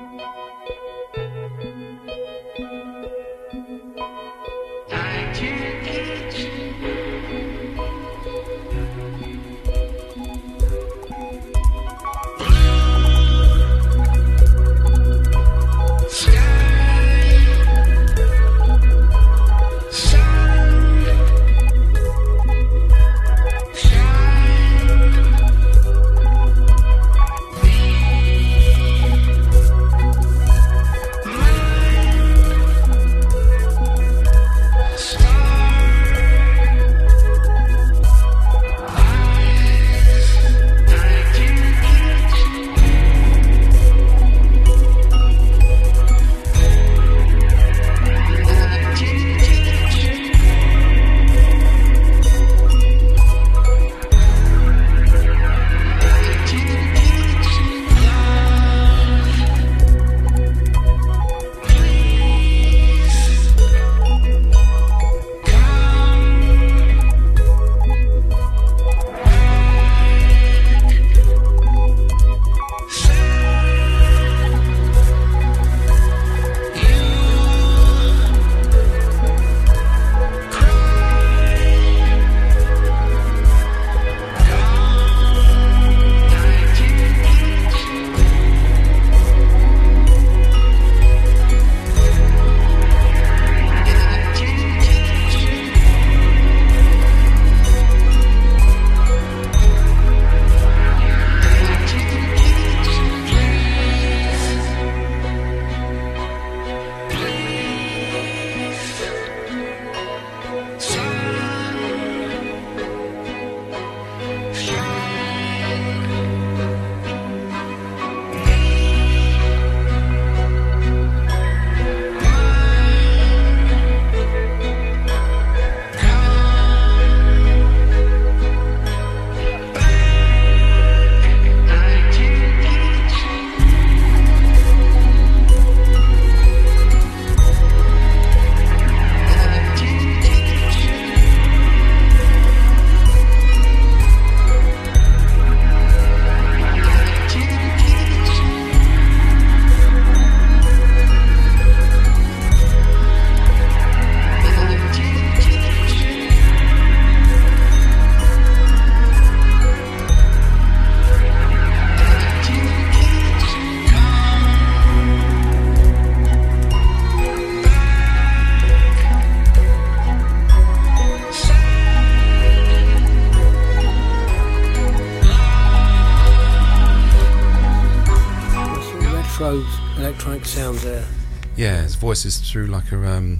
Yeah, 182.16 182.38
through 182.40 182.68
like 182.68 182.92
a 182.92 182.98
um, 183.08 183.40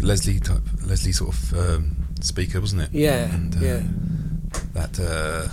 Leslie 0.00 0.40
type, 0.40 0.62
Leslie 0.86 1.12
sort 1.12 1.34
of 1.34 1.54
um, 1.58 1.96
speaker, 2.20 2.60
wasn't 2.60 2.82
it? 2.82 2.90
Yeah, 2.92 3.34
And, 3.34 3.54
uh, 3.56 3.60
yeah, 3.60 3.82
That 4.74 4.98
uh, 5.00 5.48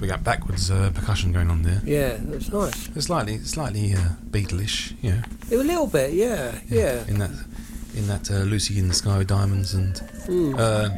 we 0.00 0.06
got 0.08 0.22
backwards 0.24 0.70
uh, 0.70 0.90
percussion 0.94 1.32
going 1.32 1.50
on 1.50 1.62
there. 1.62 1.80
yeah. 1.84 2.16
That's 2.20 2.50
nice. 2.52 2.88
It's 2.94 3.06
slightly, 3.06 3.38
slightly 3.38 3.94
uh, 3.94 3.98
Beatleish, 4.30 4.94
know. 5.02 5.22
A 5.50 5.56
little 5.56 5.86
bit, 5.86 6.12
yeah, 6.12 6.58
yeah. 6.68 7.04
In 7.08 7.18
that, 7.18 7.30
in 7.96 8.06
that 8.08 8.30
uh, 8.30 8.42
Lucy 8.44 8.78
in 8.78 8.88
the 8.88 8.94
Sky 8.94 9.18
with 9.18 9.28
Diamonds 9.28 9.74
and 9.74 9.94
Mm. 10.28 10.54
uh, 10.58 10.90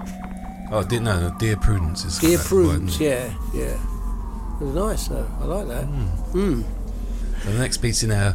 oh, 0.72 0.82
dear, 0.82 1.00
no, 1.00 1.32
Dear 1.38 1.56
Prudence 1.56 2.04
is 2.04 2.18
Dear 2.18 2.36
that 2.38 2.50
word, 2.52 2.66
Prudence, 2.66 2.98
yeah, 3.00 3.32
yeah. 3.54 3.78
It 4.60 4.64
was 4.64 4.74
nice 4.74 5.08
though. 5.08 5.26
I 5.40 5.44
like 5.44 5.68
that. 5.68 5.84
Mm. 6.34 6.64
And 7.44 7.54
the 7.54 7.58
next 7.58 7.78
piece 7.78 8.02
in 8.02 8.10
our 8.10 8.34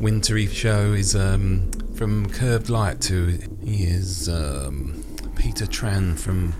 wintry 0.00 0.46
show 0.48 0.92
is 0.92 1.14
um, 1.14 1.70
from 2.02 2.28
Curved 2.28 2.68
Light 2.68 3.00
to 3.02 3.38
he 3.64 3.84
is 3.84 4.28
um, 4.28 5.04
Peter 5.36 5.66
Tran 5.66 6.18
from 6.18 6.50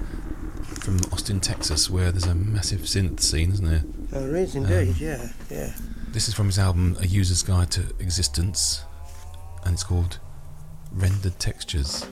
from 0.62 1.00
Austin, 1.12 1.40
Texas, 1.40 1.90
where 1.90 2.12
there's 2.12 2.26
a 2.26 2.34
massive 2.36 2.82
synth 2.82 3.18
scene, 3.18 3.50
isn't 3.50 3.68
there? 3.68 3.82
There 4.20 4.36
is 4.36 4.54
indeed, 4.54 4.98
yeah, 5.00 5.30
yeah. 5.50 5.72
This 6.10 6.28
is 6.28 6.34
from 6.34 6.46
his 6.46 6.60
album 6.60 6.96
A 7.00 7.08
User's 7.08 7.42
Guide 7.42 7.72
to 7.72 7.80
Existence, 7.98 8.84
and 9.64 9.72
it's 9.72 9.82
called 9.82 10.20
Rendered 10.92 11.40
Textures. 11.40 12.06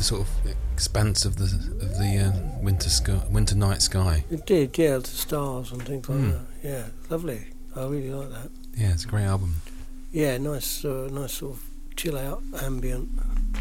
The 0.00 0.04
sort 0.04 0.22
of 0.22 0.28
expanse 0.72 1.26
of 1.26 1.36
the 1.36 1.44
of 1.84 1.98
the 1.98 2.32
uh, 2.32 2.62
winter 2.62 2.88
sky, 2.88 3.20
winter 3.30 3.54
night 3.54 3.82
sky. 3.82 4.24
It 4.30 4.46
did, 4.46 4.78
yeah, 4.78 4.96
the 4.96 5.06
stars 5.06 5.72
and 5.72 5.82
things 5.82 6.08
like 6.08 6.18
Mm. 6.18 6.30
that. 6.32 6.46
Yeah, 6.70 6.84
lovely. 7.10 7.40
I 7.76 7.80
really 7.82 8.10
like 8.10 8.30
that. 8.30 8.48
Yeah, 8.78 8.92
it's 8.94 9.04
a 9.04 9.08
great 9.08 9.24
album. 9.24 9.56
Yeah, 10.10 10.38
nice, 10.38 10.86
uh, 10.86 11.08
nice 11.12 11.34
sort 11.34 11.52
of 11.56 11.62
chill 11.96 12.16
out 12.16 12.42
ambient 12.62 13.10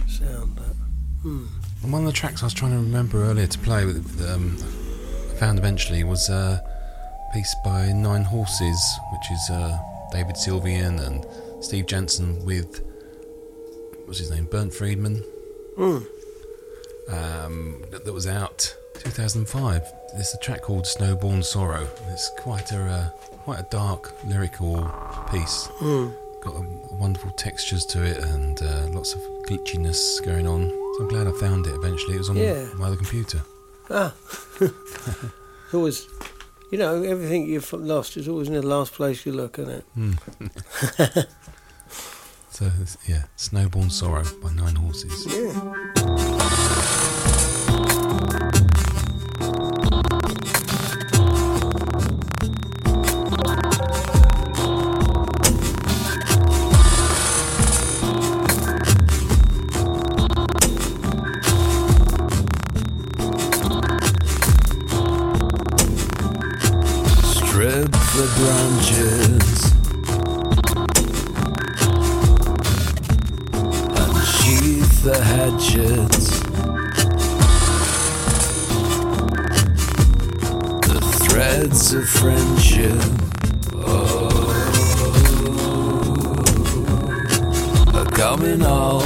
sound. 0.08 0.56
That. 0.60 0.76
Hmm. 1.24 1.48
And 1.84 1.92
one 1.92 2.02
of 2.04 2.08
the 2.08 2.14
tracks 2.14 2.42
I 2.42 2.46
was 2.46 2.54
trying 2.54 2.72
to 2.72 2.78
remember 2.78 3.22
earlier 3.22 3.48
to 3.48 3.60
play, 3.60 3.84
with, 3.84 4.26
um, 4.34 4.56
I 5.32 5.36
found 5.36 5.60
eventually 5.60 6.06
was 6.06 6.30
uh, 6.30 6.62
a 6.64 7.34
piece 7.34 7.54
by 7.66 7.92
Nine 7.92 8.24
Horses, 8.24 8.82
which 9.12 9.30
is 9.30 9.50
uh, 9.52 9.78
David 10.14 10.36
Sylvian 10.38 11.06
and 11.06 11.26
Steve 11.62 11.86
Jansen 11.86 12.46
with 12.46 12.80
what's 14.06 14.20
his 14.20 14.32
name, 14.32 14.46
Burnt 14.46 14.74
Friedman. 14.74 15.18
Hmm. 15.76 16.00
Um, 17.10 17.84
that, 17.92 18.06
that 18.06 18.14
was 18.14 18.28
out 18.28 18.76
2005. 18.96 19.82
There's 20.14 20.34
a 20.34 20.38
track 20.40 20.62
called 20.62 20.86
Snow 20.86 21.16
Borne 21.16 21.44
Sorrow. 21.44 21.88
It's 22.10 22.30
quite 22.38 22.72
a 22.72 22.82
uh, 22.82 23.10
quite 23.44 23.60
a 23.60 23.68
dark 23.72 24.14
lyrical 24.26 24.76
piece. 25.32 25.68
Hmm. 25.74 26.10
Got 26.42 26.56
a, 26.56 26.80
wonderful 26.96 27.32
textures 27.32 27.86
to 27.88 28.04
it 28.04 28.18
and 28.18 28.62
uh, 28.62 28.88
lots 28.90 29.14
of 29.14 29.22
glitchiness 29.48 30.24
going 30.26 30.46
on. 30.48 30.70
So 30.70 31.04
I'm 31.04 31.08
glad 31.08 31.28
I 31.28 31.32
found 31.32 31.66
it 31.66 31.74
eventually. 31.76 32.16
It 32.16 32.20
was 32.20 32.30
on 32.30 32.36
Yeah. 32.38 32.68
my 32.76 32.88
other 32.88 32.98
computer. 32.98 33.42
Ah. 33.90 34.14
always, 35.74 36.06
you 36.72 36.78
know, 36.78 37.02
everything 37.04 37.48
you've 37.48 37.72
lost 37.72 38.18
is 38.18 38.28
always 38.28 38.50
in 38.50 38.54
the 38.54 38.62
last 38.62 38.94
place 38.94 39.26
you 39.26 39.32
look, 39.32 39.58
isn't 39.60 39.74
it? 39.74 39.86
Hmm. 39.96 40.14
So 42.52 42.70
yeah, 43.08 43.24
Snow 43.38 43.70
Borne 43.70 43.90
Sorrow 43.90 44.26
by 44.44 44.52
Nine 44.52 44.76
Horses. 44.76 45.26
Yeah. 45.34 46.96
The 68.20 68.28
branches. 68.36 69.58
Unsheath 73.96 75.04
the 75.04 75.18
hatchets. 75.24 76.28
The 80.90 81.00
threads 81.24 81.94
of 81.94 82.10
friendship. 82.10 83.02
Oh, 83.74 84.28
Are 87.96 88.12
coming 88.18 88.62
off. 88.66 89.06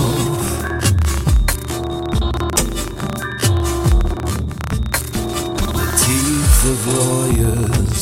The 5.70 5.86
teeth 6.02 6.66
of 6.72 6.80
lawyers 6.96 7.93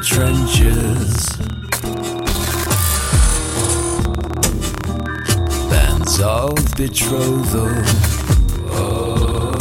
trenches. 0.00 1.26
Bands 5.70 6.20
of 6.20 6.54
betrothal. 6.76 7.72
Oh, 8.70 9.54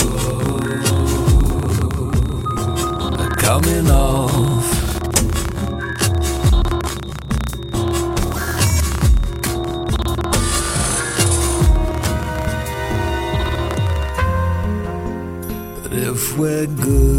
are 3.19 3.35
coming 3.35 3.89
off. 3.89 4.87
We're 16.37 16.67
good. 16.67 17.16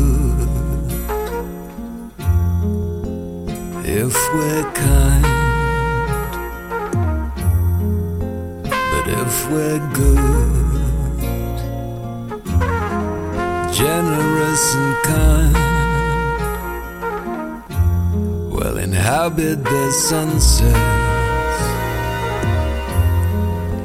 Inhabit 19.38 19.64
their 19.64 19.90
sunsets, 19.90 20.72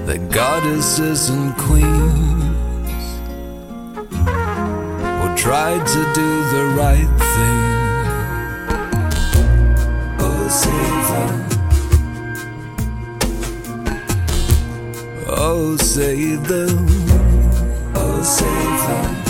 the 0.05 0.17
goddesses 0.31 1.29
and 1.29 1.55
queens 1.57 1.93
will 5.19 5.35
try 5.35 5.77
to 5.77 6.13
do 6.13 6.43
the 6.53 6.65
right 6.75 7.11
thing. 7.35 7.61
Oh, 10.19 10.47
save 10.49 11.07
them. 11.13 11.33
Oh, 15.27 15.77
save 15.77 16.47
them. 16.47 16.87
Oh, 17.95 18.23
save 18.23 18.87
them. 18.87 19.22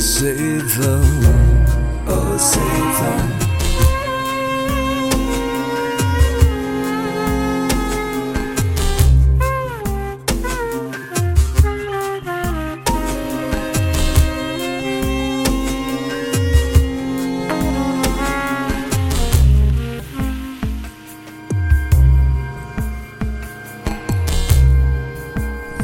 Save 0.00 0.78
them. 0.78 1.02
Oh, 2.08 2.36
save 2.38 2.98
them. 3.00 3.40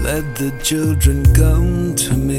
Let 0.03 0.37
the 0.37 0.51
children 0.62 1.23
come 1.35 1.95
to 1.97 2.14
me. 2.14 2.36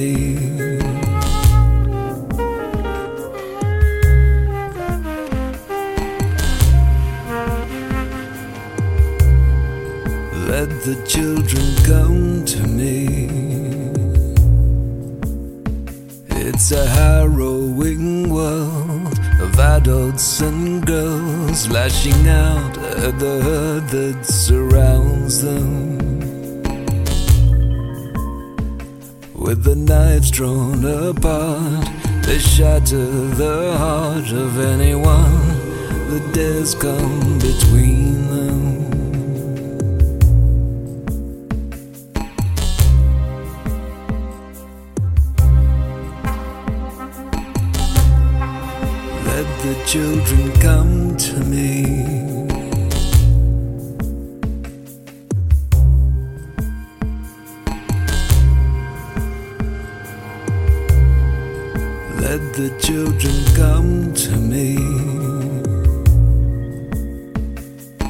The 10.88 11.06
children 11.06 11.66
come 11.84 12.46
to 12.46 12.66
me. 12.66 13.28
It's 16.30 16.72
a 16.72 16.86
harrowing 16.86 18.30
world 18.30 19.20
of 19.42 19.60
adults 19.60 20.40
and 20.40 20.86
girls 20.86 21.68
lashing 21.68 22.30
out 22.30 22.78
at 23.06 23.20
the 23.20 23.42
herd 23.48 23.90
that 23.90 24.26
surrounds 24.26 25.42
them. 25.42 25.98
With 29.34 29.66
the 29.66 29.76
knives 29.76 30.32
drawn 30.32 30.86
apart, 30.86 31.86
they 32.22 32.40
shatter 32.40 33.10
the 33.44 33.76
heart 33.78 34.32
of 34.32 34.58
anyone 34.58 35.48
that 36.10 36.32
dares 36.34 36.76
come 36.76 37.40
between 37.40 38.30
them. 38.32 38.67
Children 49.88 50.52
come 50.60 51.16
to 51.16 51.40
me. 51.46 51.86
Let 62.20 62.42
the 62.54 62.78
children 62.82 63.36
come 63.56 64.14
to 64.14 64.36
me. 64.36 64.76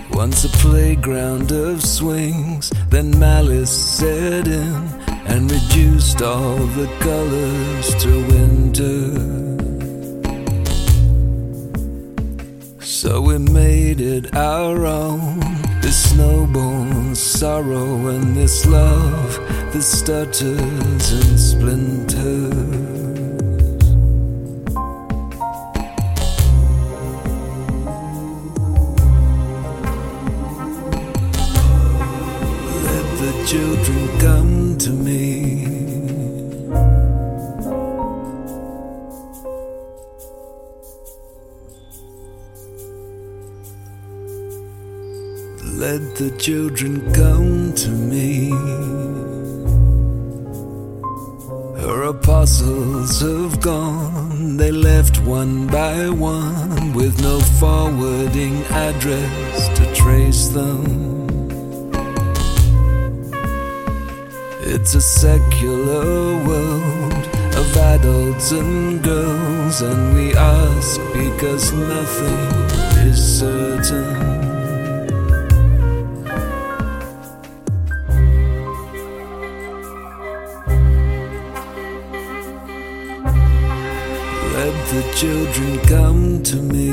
Once 0.10 0.46
a 0.46 0.50
playground 0.58 1.52
of 1.52 1.86
swings, 1.86 2.72
then 2.90 3.20
malice 3.20 3.70
set 3.70 4.48
in 4.48 4.88
and 5.28 5.52
reduced 5.52 6.24
all 6.24 6.58
the 6.80 6.88
colors 7.02 7.94
to 8.04 8.10
winter. 8.34 9.47
So 13.02 13.22
we 13.22 13.38
made 13.38 14.02
it 14.02 14.36
our 14.36 14.84
own. 14.88 15.40
This 15.82 16.10
snowball 16.10 17.14
sorrow 17.14 18.08
and 18.08 18.36
this 18.36 18.66
love 18.66 19.36
that 19.72 19.84
stutters 19.84 21.12
and 21.12 21.40
splinters. 21.40 22.16
Let 32.84 33.08
the 33.22 33.32
children 33.46 34.20
come 34.20 34.78
to 34.80 34.90
me. 34.90 35.17
The 45.98 46.30
children 46.38 47.12
come 47.12 47.74
to 47.74 47.90
me. 47.90 48.52
Her 51.82 52.04
apostles 52.04 53.20
have 53.22 53.60
gone, 53.62 54.58
they 54.58 54.70
left 54.70 55.20
one 55.22 55.66
by 55.66 56.10
one 56.10 56.94
with 56.94 57.20
no 57.24 57.40
forwarding 57.60 58.64
address 58.66 59.70
to 59.76 59.96
trace 59.96 60.50
them. 60.50 60.84
It's 64.62 64.94
a 64.94 65.02
secular 65.02 66.46
world 66.46 67.26
of 67.56 67.76
adults 67.76 68.52
and 68.52 69.04
girls, 69.04 69.82
and 69.82 70.16
we 70.16 70.36
ask 70.36 71.02
because 71.14 71.74
nothing 71.74 73.08
is 73.08 73.40
certain. 73.40 74.37
The 84.90 85.04
children 85.16 85.80
come 85.86 86.42
to 86.44 86.56
me. 86.56 86.92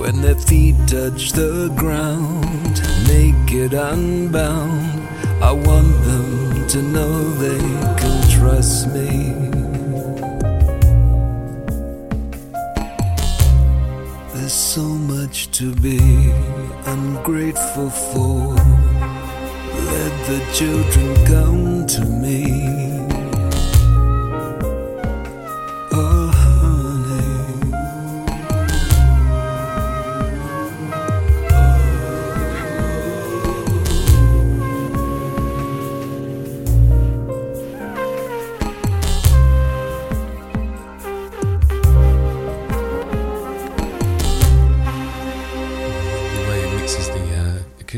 When 0.00 0.22
their 0.22 0.34
feet 0.34 0.74
touch 0.88 1.30
the 1.32 1.72
ground, 1.76 2.82
naked, 3.06 3.74
unbound, 3.74 5.08
I 5.40 5.52
want 5.52 5.94
them 6.04 6.66
to 6.68 6.82
know 6.82 7.30
they 7.44 7.58
can 8.00 8.30
trust 8.30 8.88
me. 8.88 9.34
There's 14.34 14.52
so 14.52 14.82
much 14.82 15.52
to 15.52 15.72
be 15.76 16.00
ungrateful 16.86 17.90
for. 17.90 18.54
Let 19.92 20.14
the 20.26 20.40
children 20.52 21.24
come 21.24 21.86
to 21.86 22.04
me. 22.04 22.93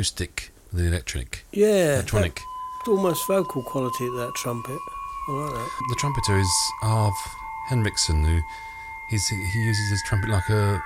Acoustic 0.06 0.52
the 0.72 0.84
electric, 0.86 1.44
Yeah, 1.50 1.94
electronic. 1.94 2.38
almost 2.86 3.26
vocal 3.26 3.64
quality 3.64 4.06
to 4.06 4.16
that 4.18 4.32
trumpet. 4.36 4.78
I 5.28 5.32
like 5.32 5.50
that. 5.54 5.68
The 5.88 5.96
trumpeter 5.98 6.38
is 6.38 6.48
Arve 6.84 7.12
Henriksen, 7.68 8.22
who 8.24 8.40
he's, 9.10 9.26
he 9.26 9.58
uses 9.64 9.90
his 9.90 10.02
trumpet 10.06 10.30
like 10.30 10.48
a, 10.48 10.80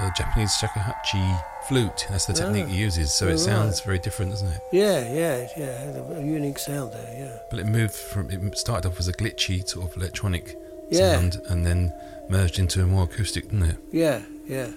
a 0.00 0.12
Japanese 0.16 0.50
shakuhachi 0.60 1.40
flute. 1.68 2.04
That's 2.10 2.24
the 2.26 2.32
technique 2.32 2.66
he 2.66 2.76
uses, 2.78 3.14
so 3.14 3.28
it 3.28 3.38
sounds 3.38 3.80
very 3.82 4.00
different, 4.00 4.32
doesn't 4.32 4.48
it? 4.48 4.60
Yeah, 4.72 5.08
yeah, 5.14 5.46
yeah. 5.56 5.78
had 5.84 5.94
a, 5.94 6.02
a 6.18 6.20
unique 6.24 6.58
sound 6.58 6.92
there. 6.94 7.14
Yeah, 7.16 7.38
But 7.52 7.60
it 7.60 7.66
moved 7.66 7.94
from 7.94 8.28
it 8.32 8.58
started 8.58 8.88
off 8.88 8.98
as 8.98 9.06
a 9.06 9.12
glitchy 9.12 9.64
sort 9.68 9.88
of 9.88 9.96
electronic 9.96 10.56
Yeah. 10.90 11.12
sound, 11.20 11.40
and 11.48 11.64
then 11.64 11.92
merged 12.28 12.58
into 12.58 12.82
a 12.82 12.86
more 12.86 13.04
acoustic, 13.04 13.44
didn't 13.44 13.70
it? 13.70 13.76
yeah, 13.92 14.22
yeah, 14.48 14.70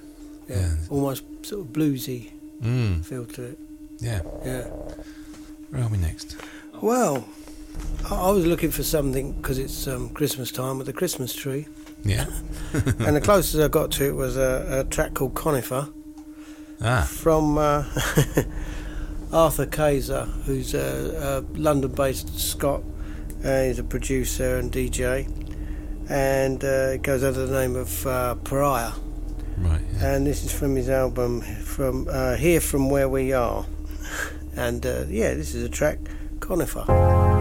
yeah. 0.48 0.56
Yeah. 0.60 0.70
Almost 0.92 1.24
sort 1.44 1.62
of 1.62 1.68
bluesy 1.74 2.34
Mm, 2.62 3.04
feel 3.06 3.26
to 3.26 3.44
it. 3.44 3.58
Yeah. 4.00 4.22
Yeah. 4.46 4.64
Where 5.70 5.84
are 5.84 5.88
we 5.90 5.98
next? 5.98 6.36
Well, 6.82 7.28
I, 8.10 8.16
I 8.16 8.32
was 8.32 8.46
looking 8.46 8.72
for 8.72 8.84
something 8.84 9.34
because 9.34 9.58
it's 9.60 9.88
um, 9.88 10.10
Christmas 10.10 10.52
time 10.52 10.78
with 10.78 10.88
the 10.88 10.94
Christmas 10.94 11.34
tree, 11.34 11.68
Yeah. 12.04 12.26
and 12.74 13.16
the 13.16 13.22
closest 13.22 13.56
I 13.64 13.68
got 13.68 13.92
to 13.94 14.06
it 14.06 14.16
was 14.16 14.38
a, 14.38 14.86
a 14.86 14.90
track 14.90 15.14
called 15.14 15.34
Conifer 15.36 15.90
Ah, 16.80 17.08
from 17.10 17.58
uh, 17.58 17.84
Arthur 19.34 19.66
Cayzer, 19.66 20.26
who's 20.46 20.74
a, 20.76 21.44
a 21.54 21.58
London-based 21.58 22.40
Scot. 22.40 22.84
Uh, 23.44 23.64
he's 23.64 23.80
a 23.80 23.84
producer 23.84 24.58
and 24.58 24.72
DJ, 24.72 25.28
and 26.10 26.64
uh, 26.64 26.94
it 26.94 27.02
goes 27.02 27.24
under 27.24 27.46
the 27.48 27.60
name 27.60 27.76
of 27.76 28.06
uh, 28.08 28.36
Pariah. 28.36 28.92
right. 29.58 29.82
Yeah. 29.94 30.14
And 30.14 30.28
this 30.28 30.44
is 30.44 30.52
from 30.54 30.76
his 30.76 30.88
album 30.90 31.42
from 31.42 32.08
uh, 32.12 32.36
Here 32.36 32.62
From 32.62 32.90
Where 32.92 33.10
We 33.10 33.34
Are. 33.34 33.66
And 34.56 34.86
uh, 34.86 35.06
yeah, 35.08 35.34
this 35.34 35.54
is 35.54 35.64
a 35.64 35.70
track, 35.70 36.00
Conifer. 36.40 37.37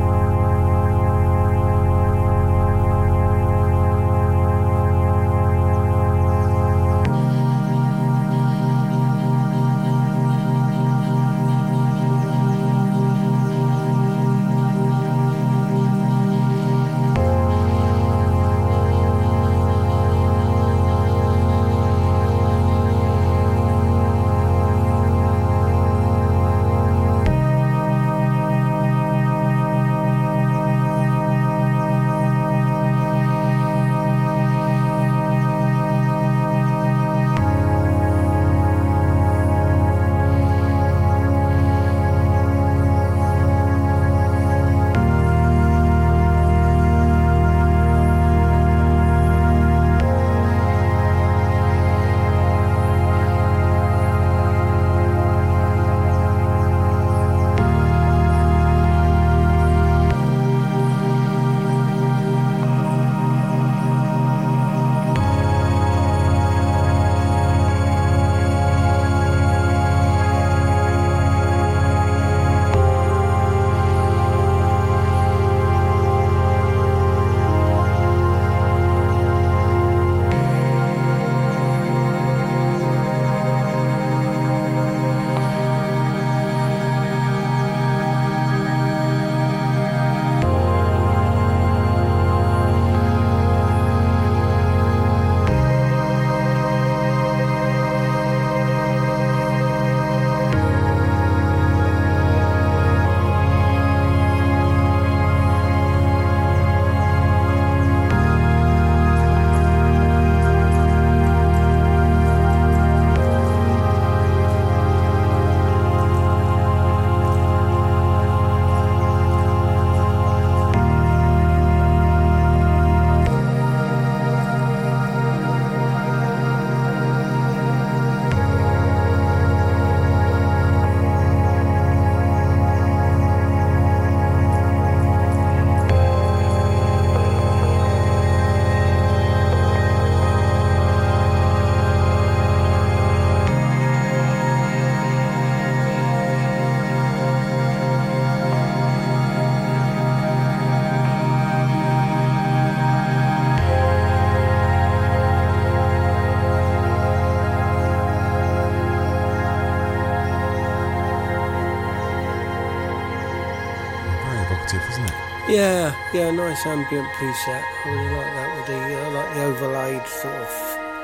Yeah, 166.13 166.27
yeah, 166.27 166.31
nice 166.31 166.65
ambient 166.67 167.09
preset. 167.15 167.63
I 167.85 167.89
really 167.91 168.17
like 168.17 168.35
that 168.35 168.57
with 168.57 168.67
the 168.67 169.07
uh, 169.07 169.11
like 169.13 169.35
the 169.35 169.43
overlaid 169.45 170.07
sort 170.07 170.35
of 170.35 170.49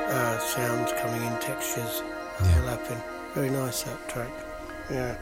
uh, 0.09 0.39
sounds 0.39 0.93
coming 1.01 1.23
in, 1.23 1.39
textures 1.41 2.03
Yeah. 2.41 2.49
overlapping. 2.59 3.03
Very 3.35 3.51
nice 3.51 3.83
that 3.83 4.09
track. 4.09 4.31
Yeah. 4.91 5.17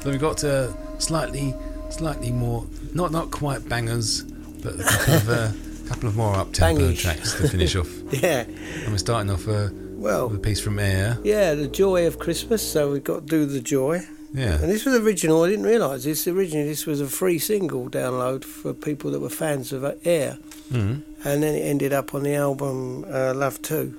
So 0.00 0.10
we've 0.10 0.20
got 0.20 0.42
uh, 0.44 0.72
slightly, 0.98 1.54
slightly 1.90 2.30
more, 2.32 2.66
not 2.92 3.12
not 3.12 3.30
quite 3.30 3.68
bangers, 3.68 4.22
but 4.22 4.78
a 4.80 4.82
couple 4.84 5.14
of, 5.14 5.28
uh, 5.30 5.52
couple 5.88 6.08
of 6.08 6.16
more 6.16 6.34
up 6.36 6.52
tempo 6.52 6.92
tracks 6.92 7.34
to 7.34 7.48
finish 7.48 7.76
off. 7.76 7.88
Yeah. 8.12 8.40
And 8.42 8.90
we're 8.90 8.98
starting 8.98 9.30
off 9.30 9.46
uh, 9.48 9.68
Well, 9.72 10.28
with 10.28 10.38
a 10.38 10.40
piece 10.40 10.60
from 10.60 10.78
Air. 10.78 11.18
yeah, 11.24 11.54
the 11.54 11.68
joy 11.68 12.06
of 12.06 12.18
Christmas. 12.18 12.62
So 12.62 12.92
we've 12.92 13.04
got 13.04 13.26
Do 13.26 13.46
the 13.46 13.60
Joy. 13.60 14.06
Yeah. 14.34 14.54
And 14.60 14.64
this 14.70 14.84
was 14.84 14.96
original. 14.96 15.44
I 15.44 15.48
didn't 15.50 15.64
realise 15.64 16.02
this. 16.04 16.26
Originally, 16.26 16.66
this 16.68 16.86
was 16.86 17.00
a 17.00 17.06
free 17.06 17.38
single 17.38 17.88
download 17.88 18.42
for 18.44 18.74
people 18.74 19.12
that 19.12 19.20
were 19.20 19.30
fans 19.30 19.72
of 19.72 19.84
Air, 20.04 20.38
Mm. 20.72 21.02
and 21.24 21.42
then 21.42 21.54
it 21.54 21.60
ended 21.62 21.92
up 21.92 22.14
on 22.14 22.24
the 22.24 22.34
album 22.34 23.04
uh, 23.08 23.32
Love 23.34 23.62
Two. 23.62 23.94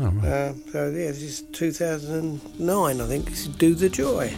Oh, 0.00 0.06
right. 0.06 0.26
Uh, 0.28 0.52
so 0.72 0.86
yeah, 0.88 1.12
this 1.12 1.22
is 1.22 1.42
2009, 1.52 3.00
I 3.00 3.06
think. 3.06 3.26
This 3.30 3.42
is 3.42 3.48
Do 3.48 3.74
the 3.74 3.88
Joy. 3.88 4.34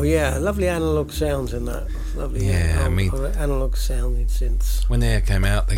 Oh 0.00 0.02
yeah, 0.02 0.38
lovely 0.38 0.66
analog 0.66 1.10
sounds 1.12 1.52
in 1.52 1.66
that. 1.66 1.86
Lovely 2.16 2.46
Yeah, 2.46 2.78
I 2.80 2.86
uh, 2.86 2.90
mean- 2.90 3.14
analog 3.36 3.76
sounding 3.76 4.28
synths. 4.28 4.88
When 4.88 5.00
they 5.00 5.20
came 5.20 5.44
out, 5.44 5.68
they 5.68 5.76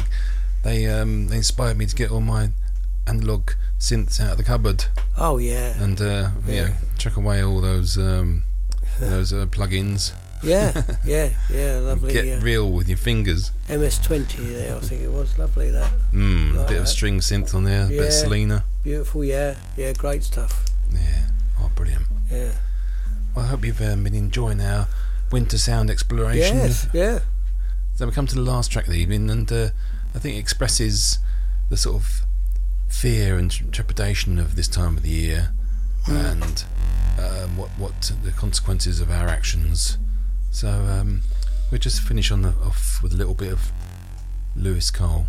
they 0.62 0.86
um, 0.86 1.26
they 1.26 1.38
inspired 1.38 1.76
me 1.76 1.86
to 1.86 1.96
get 1.96 2.12
all 2.12 2.20
my 2.20 2.50
analog 3.08 3.50
synths 3.80 4.20
out 4.20 4.30
of 4.32 4.36
the 4.36 4.44
cupboard 4.44 4.84
Oh 5.18 5.38
yeah, 5.38 5.74
and 5.82 6.00
uh, 6.00 6.30
you 6.46 6.54
Yeah. 6.54 6.74
chuck 6.98 7.16
away 7.16 7.42
all 7.42 7.60
those 7.60 7.98
um, 7.98 8.44
those 9.00 9.32
uh, 9.32 9.46
plugins. 9.46 10.12
yeah, 10.40 10.82
yeah, 11.04 11.30
yeah. 11.50 11.78
Lovely. 11.80 12.12
Get 12.12 12.24
yeah. 12.26 12.38
real 12.40 12.70
with 12.70 12.88
your 12.88 12.98
fingers. 12.98 13.50
MS20 13.68 14.36
there, 14.54 14.76
I 14.76 14.78
think 14.78 15.02
it 15.02 15.10
was. 15.10 15.36
Lovely 15.36 15.72
that. 15.72 15.90
Mm, 16.12 16.54
Like 16.58 16.68
bit 16.68 16.80
of 16.80 16.86
string 16.88 17.18
synth 17.18 17.56
on 17.56 17.64
there, 17.64 17.86
a 17.86 17.88
bit 17.88 17.98
of 17.98 18.04
Yeah. 18.04 18.10
Solina. 18.10 18.62
Beautiful. 18.84 19.24
Yeah, 19.24 19.56
yeah. 19.76 19.92
Great 19.94 20.22
stuff. 20.22 20.64
Yeah, 20.92 21.26
oh 21.60 21.72
brilliant. 21.74 22.04
Yeah. 22.30 22.52
Well, 23.35 23.45
I 23.47 23.49
hope 23.49 23.64
you've 23.64 23.80
um, 23.80 24.05
been 24.05 24.14
enjoying 24.14 24.61
our 24.61 24.89
winter 25.30 25.57
sound 25.59 25.91
exploration. 25.91 26.57
Yes. 26.59 26.89
Yeah. 26.93 27.20
So 27.95 28.07
we 28.07 28.12
come 28.12 28.26
to 28.26 28.35
the 28.35 28.43
last 28.43 28.70
track 28.70 28.87
of 28.87 28.93
the 28.93 28.99
evening, 28.99 29.30
and 29.30 29.51
uh, 29.51 29.68
I 30.14 30.18
think 30.18 30.37
it 30.37 30.41
expresses 30.41 31.18
the 31.70 31.76
sort 31.76 31.97
of 31.97 32.22
fear 32.89 33.39
and 33.39 33.51
trepidation 33.72 34.39
of 34.39 34.57
this 34.57 34.68
time 34.68 34.97
of 34.97 35.03
the 35.03 35.11
year, 35.11 35.53
and 36.07 36.64
um, 37.18 37.57
what 37.57 37.70
what 37.78 38.12
the 38.22 38.33
consequences 38.33 39.01
of 39.01 39.11
our 39.11 39.28
actions. 39.28 39.99
So 40.51 40.68
um, 40.68 41.22
we'll 41.70 41.80
just 41.80 42.01
finish 42.03 42.30
on 42.30 42.43
the, 42.43 42.51
off 42.64 43.03
with 43.03 43.14
a 43.14 43.16
little 43.16 43.35
bit 43.35 43.53
of 43.53 43.72
Lewis 44.55 44.91
Cole. 44.91 45.26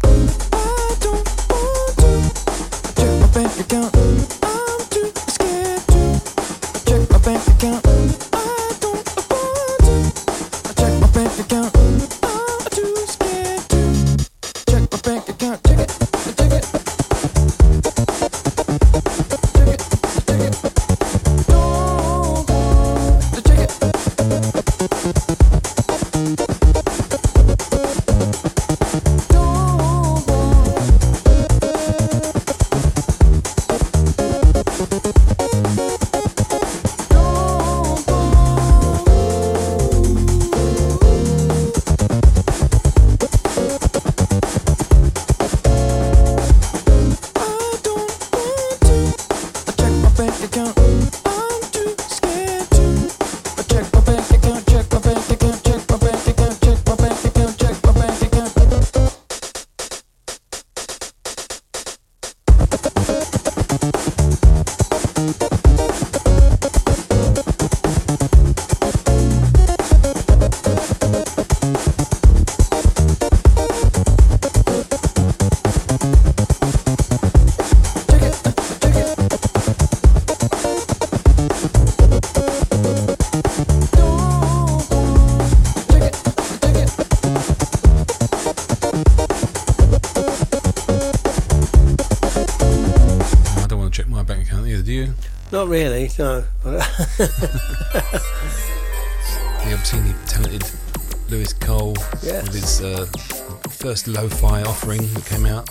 First 103.93 104.07
lo-fi 104.07 104.63
offering 104.63 105.01
that 105.13 105.23
came 105.23 105.45
out 105.45 105.69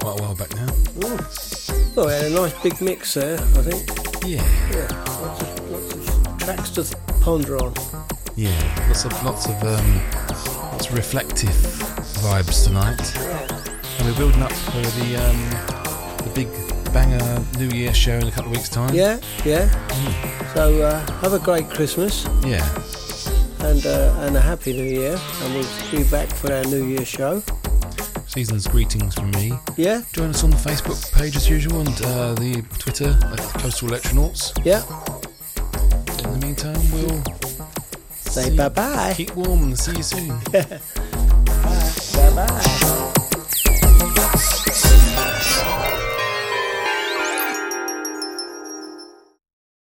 quite 0.00 0.18
a 0.18 0.22
while 0.22 0.34
back 0.34 0.48
now. 0.54 0.66
Oh, 1.94 2.06
we 2.06 2.12
had 2.12 2.24
a 2.24 2.30
nice 2.30 2.58
big 2.62 2.80
mix 2.80 3.12
there, 3.12 3.36
I 3.38 3.60
think. 3.60 3.86
Yeah, 4.24 4.42
Yeah, 4.72 4.88
lots 5.20 5.42
of, 5.42 5.70
lots 5.70 6.16
of 6.16 6.38
tracks 6.38 6.70
to 6.70 6.96
ponder 7.20 7.58
on. 7.58 7.74
yeah, 8.34 8.86
lots 8.88 9.04
of 9.04 9.12
lots 9.22 9.46
of 9.46 9.62
um, 9.62 10.00
lots 10.72 10.86
of 10.86 10.94
reflective 10.94 11.50
vibes 12.24 12.64
tonight. 12.64 12.98
Yeah. 13.16 13.68
And 13.98 14.08
we're 14.08 14.16
building 14.16 14.40
up 14.40 14.52
for 14.52 14.80
the 14.80 15.16
um, 15.16 16.16
the 16.24 16.32
big 16.34 16.48
banger 16.94 17.44
New 17.58 17.68
Year 17.76 17.92
show 17.92 18.14
in 18.14 18.26
a 18.26 18.30
couple 18.30 18.52
of 18.52 18.56
weeks' 18.56 18.70
time. 18.70 18.94
Yeah, 18.94 19.20
yeah. 19.44 19.68
So 20.54 20.80
uh, 20.82 20.98
have 21.20 21.34
a 21.34 21.38
great 21.38 21.68
Christmas 21.68 22.26
yeah. 22.42 22.66
And 23.70 23.86
uh, 23.86 24.14
and 24.26 24.36
a 24.36 24.40
happy 24.40 24.72
New 24.72 24.82
Year, 24.84 25.16
and 25.42 25.54
we'll 25.54 25.68
be 25.92 26.02
back 26.10 26.28
for 26.28 26.52
our 26.52 26.64
New 26.64 26.84
Year 26.84 27.04
show. 27.04 27.42
Season's 28.26 28.66
greetings 28.66 29.14
from 29.14 29.30
me. 29.32 29.52
Yeah, 29.76 30.02
Join 30.12 30.30
us 30.30 30.42
on 30.44 30.50
the 30.50 30.56
Facebook 30.56 31.12
page 31.12 31.36
as 31.36 31.48
usual 31.48 31.80
and 31.80 32.02
uh, 32.02 32.34
the 32.34 32.62
Twitter 32.78 33.16
at 33.22 33.38
Coastal 33.60 33.88
Electronauts. 33.88 34.52
yeah. 34.64 34.82
In 36.24 36.38
the 36.40 36.46
meantime, 36.46 36.80
we'll 36.92 37.22
Say 38.12 38.54
bye 38.56 38.68
bye. 38.68 39.14
Keep 39.16 39.34
warm 39.36 39.62
and 39.62 39.78
see 39.78 39.96
you 39.96 40.02
soon. 40.02 40.38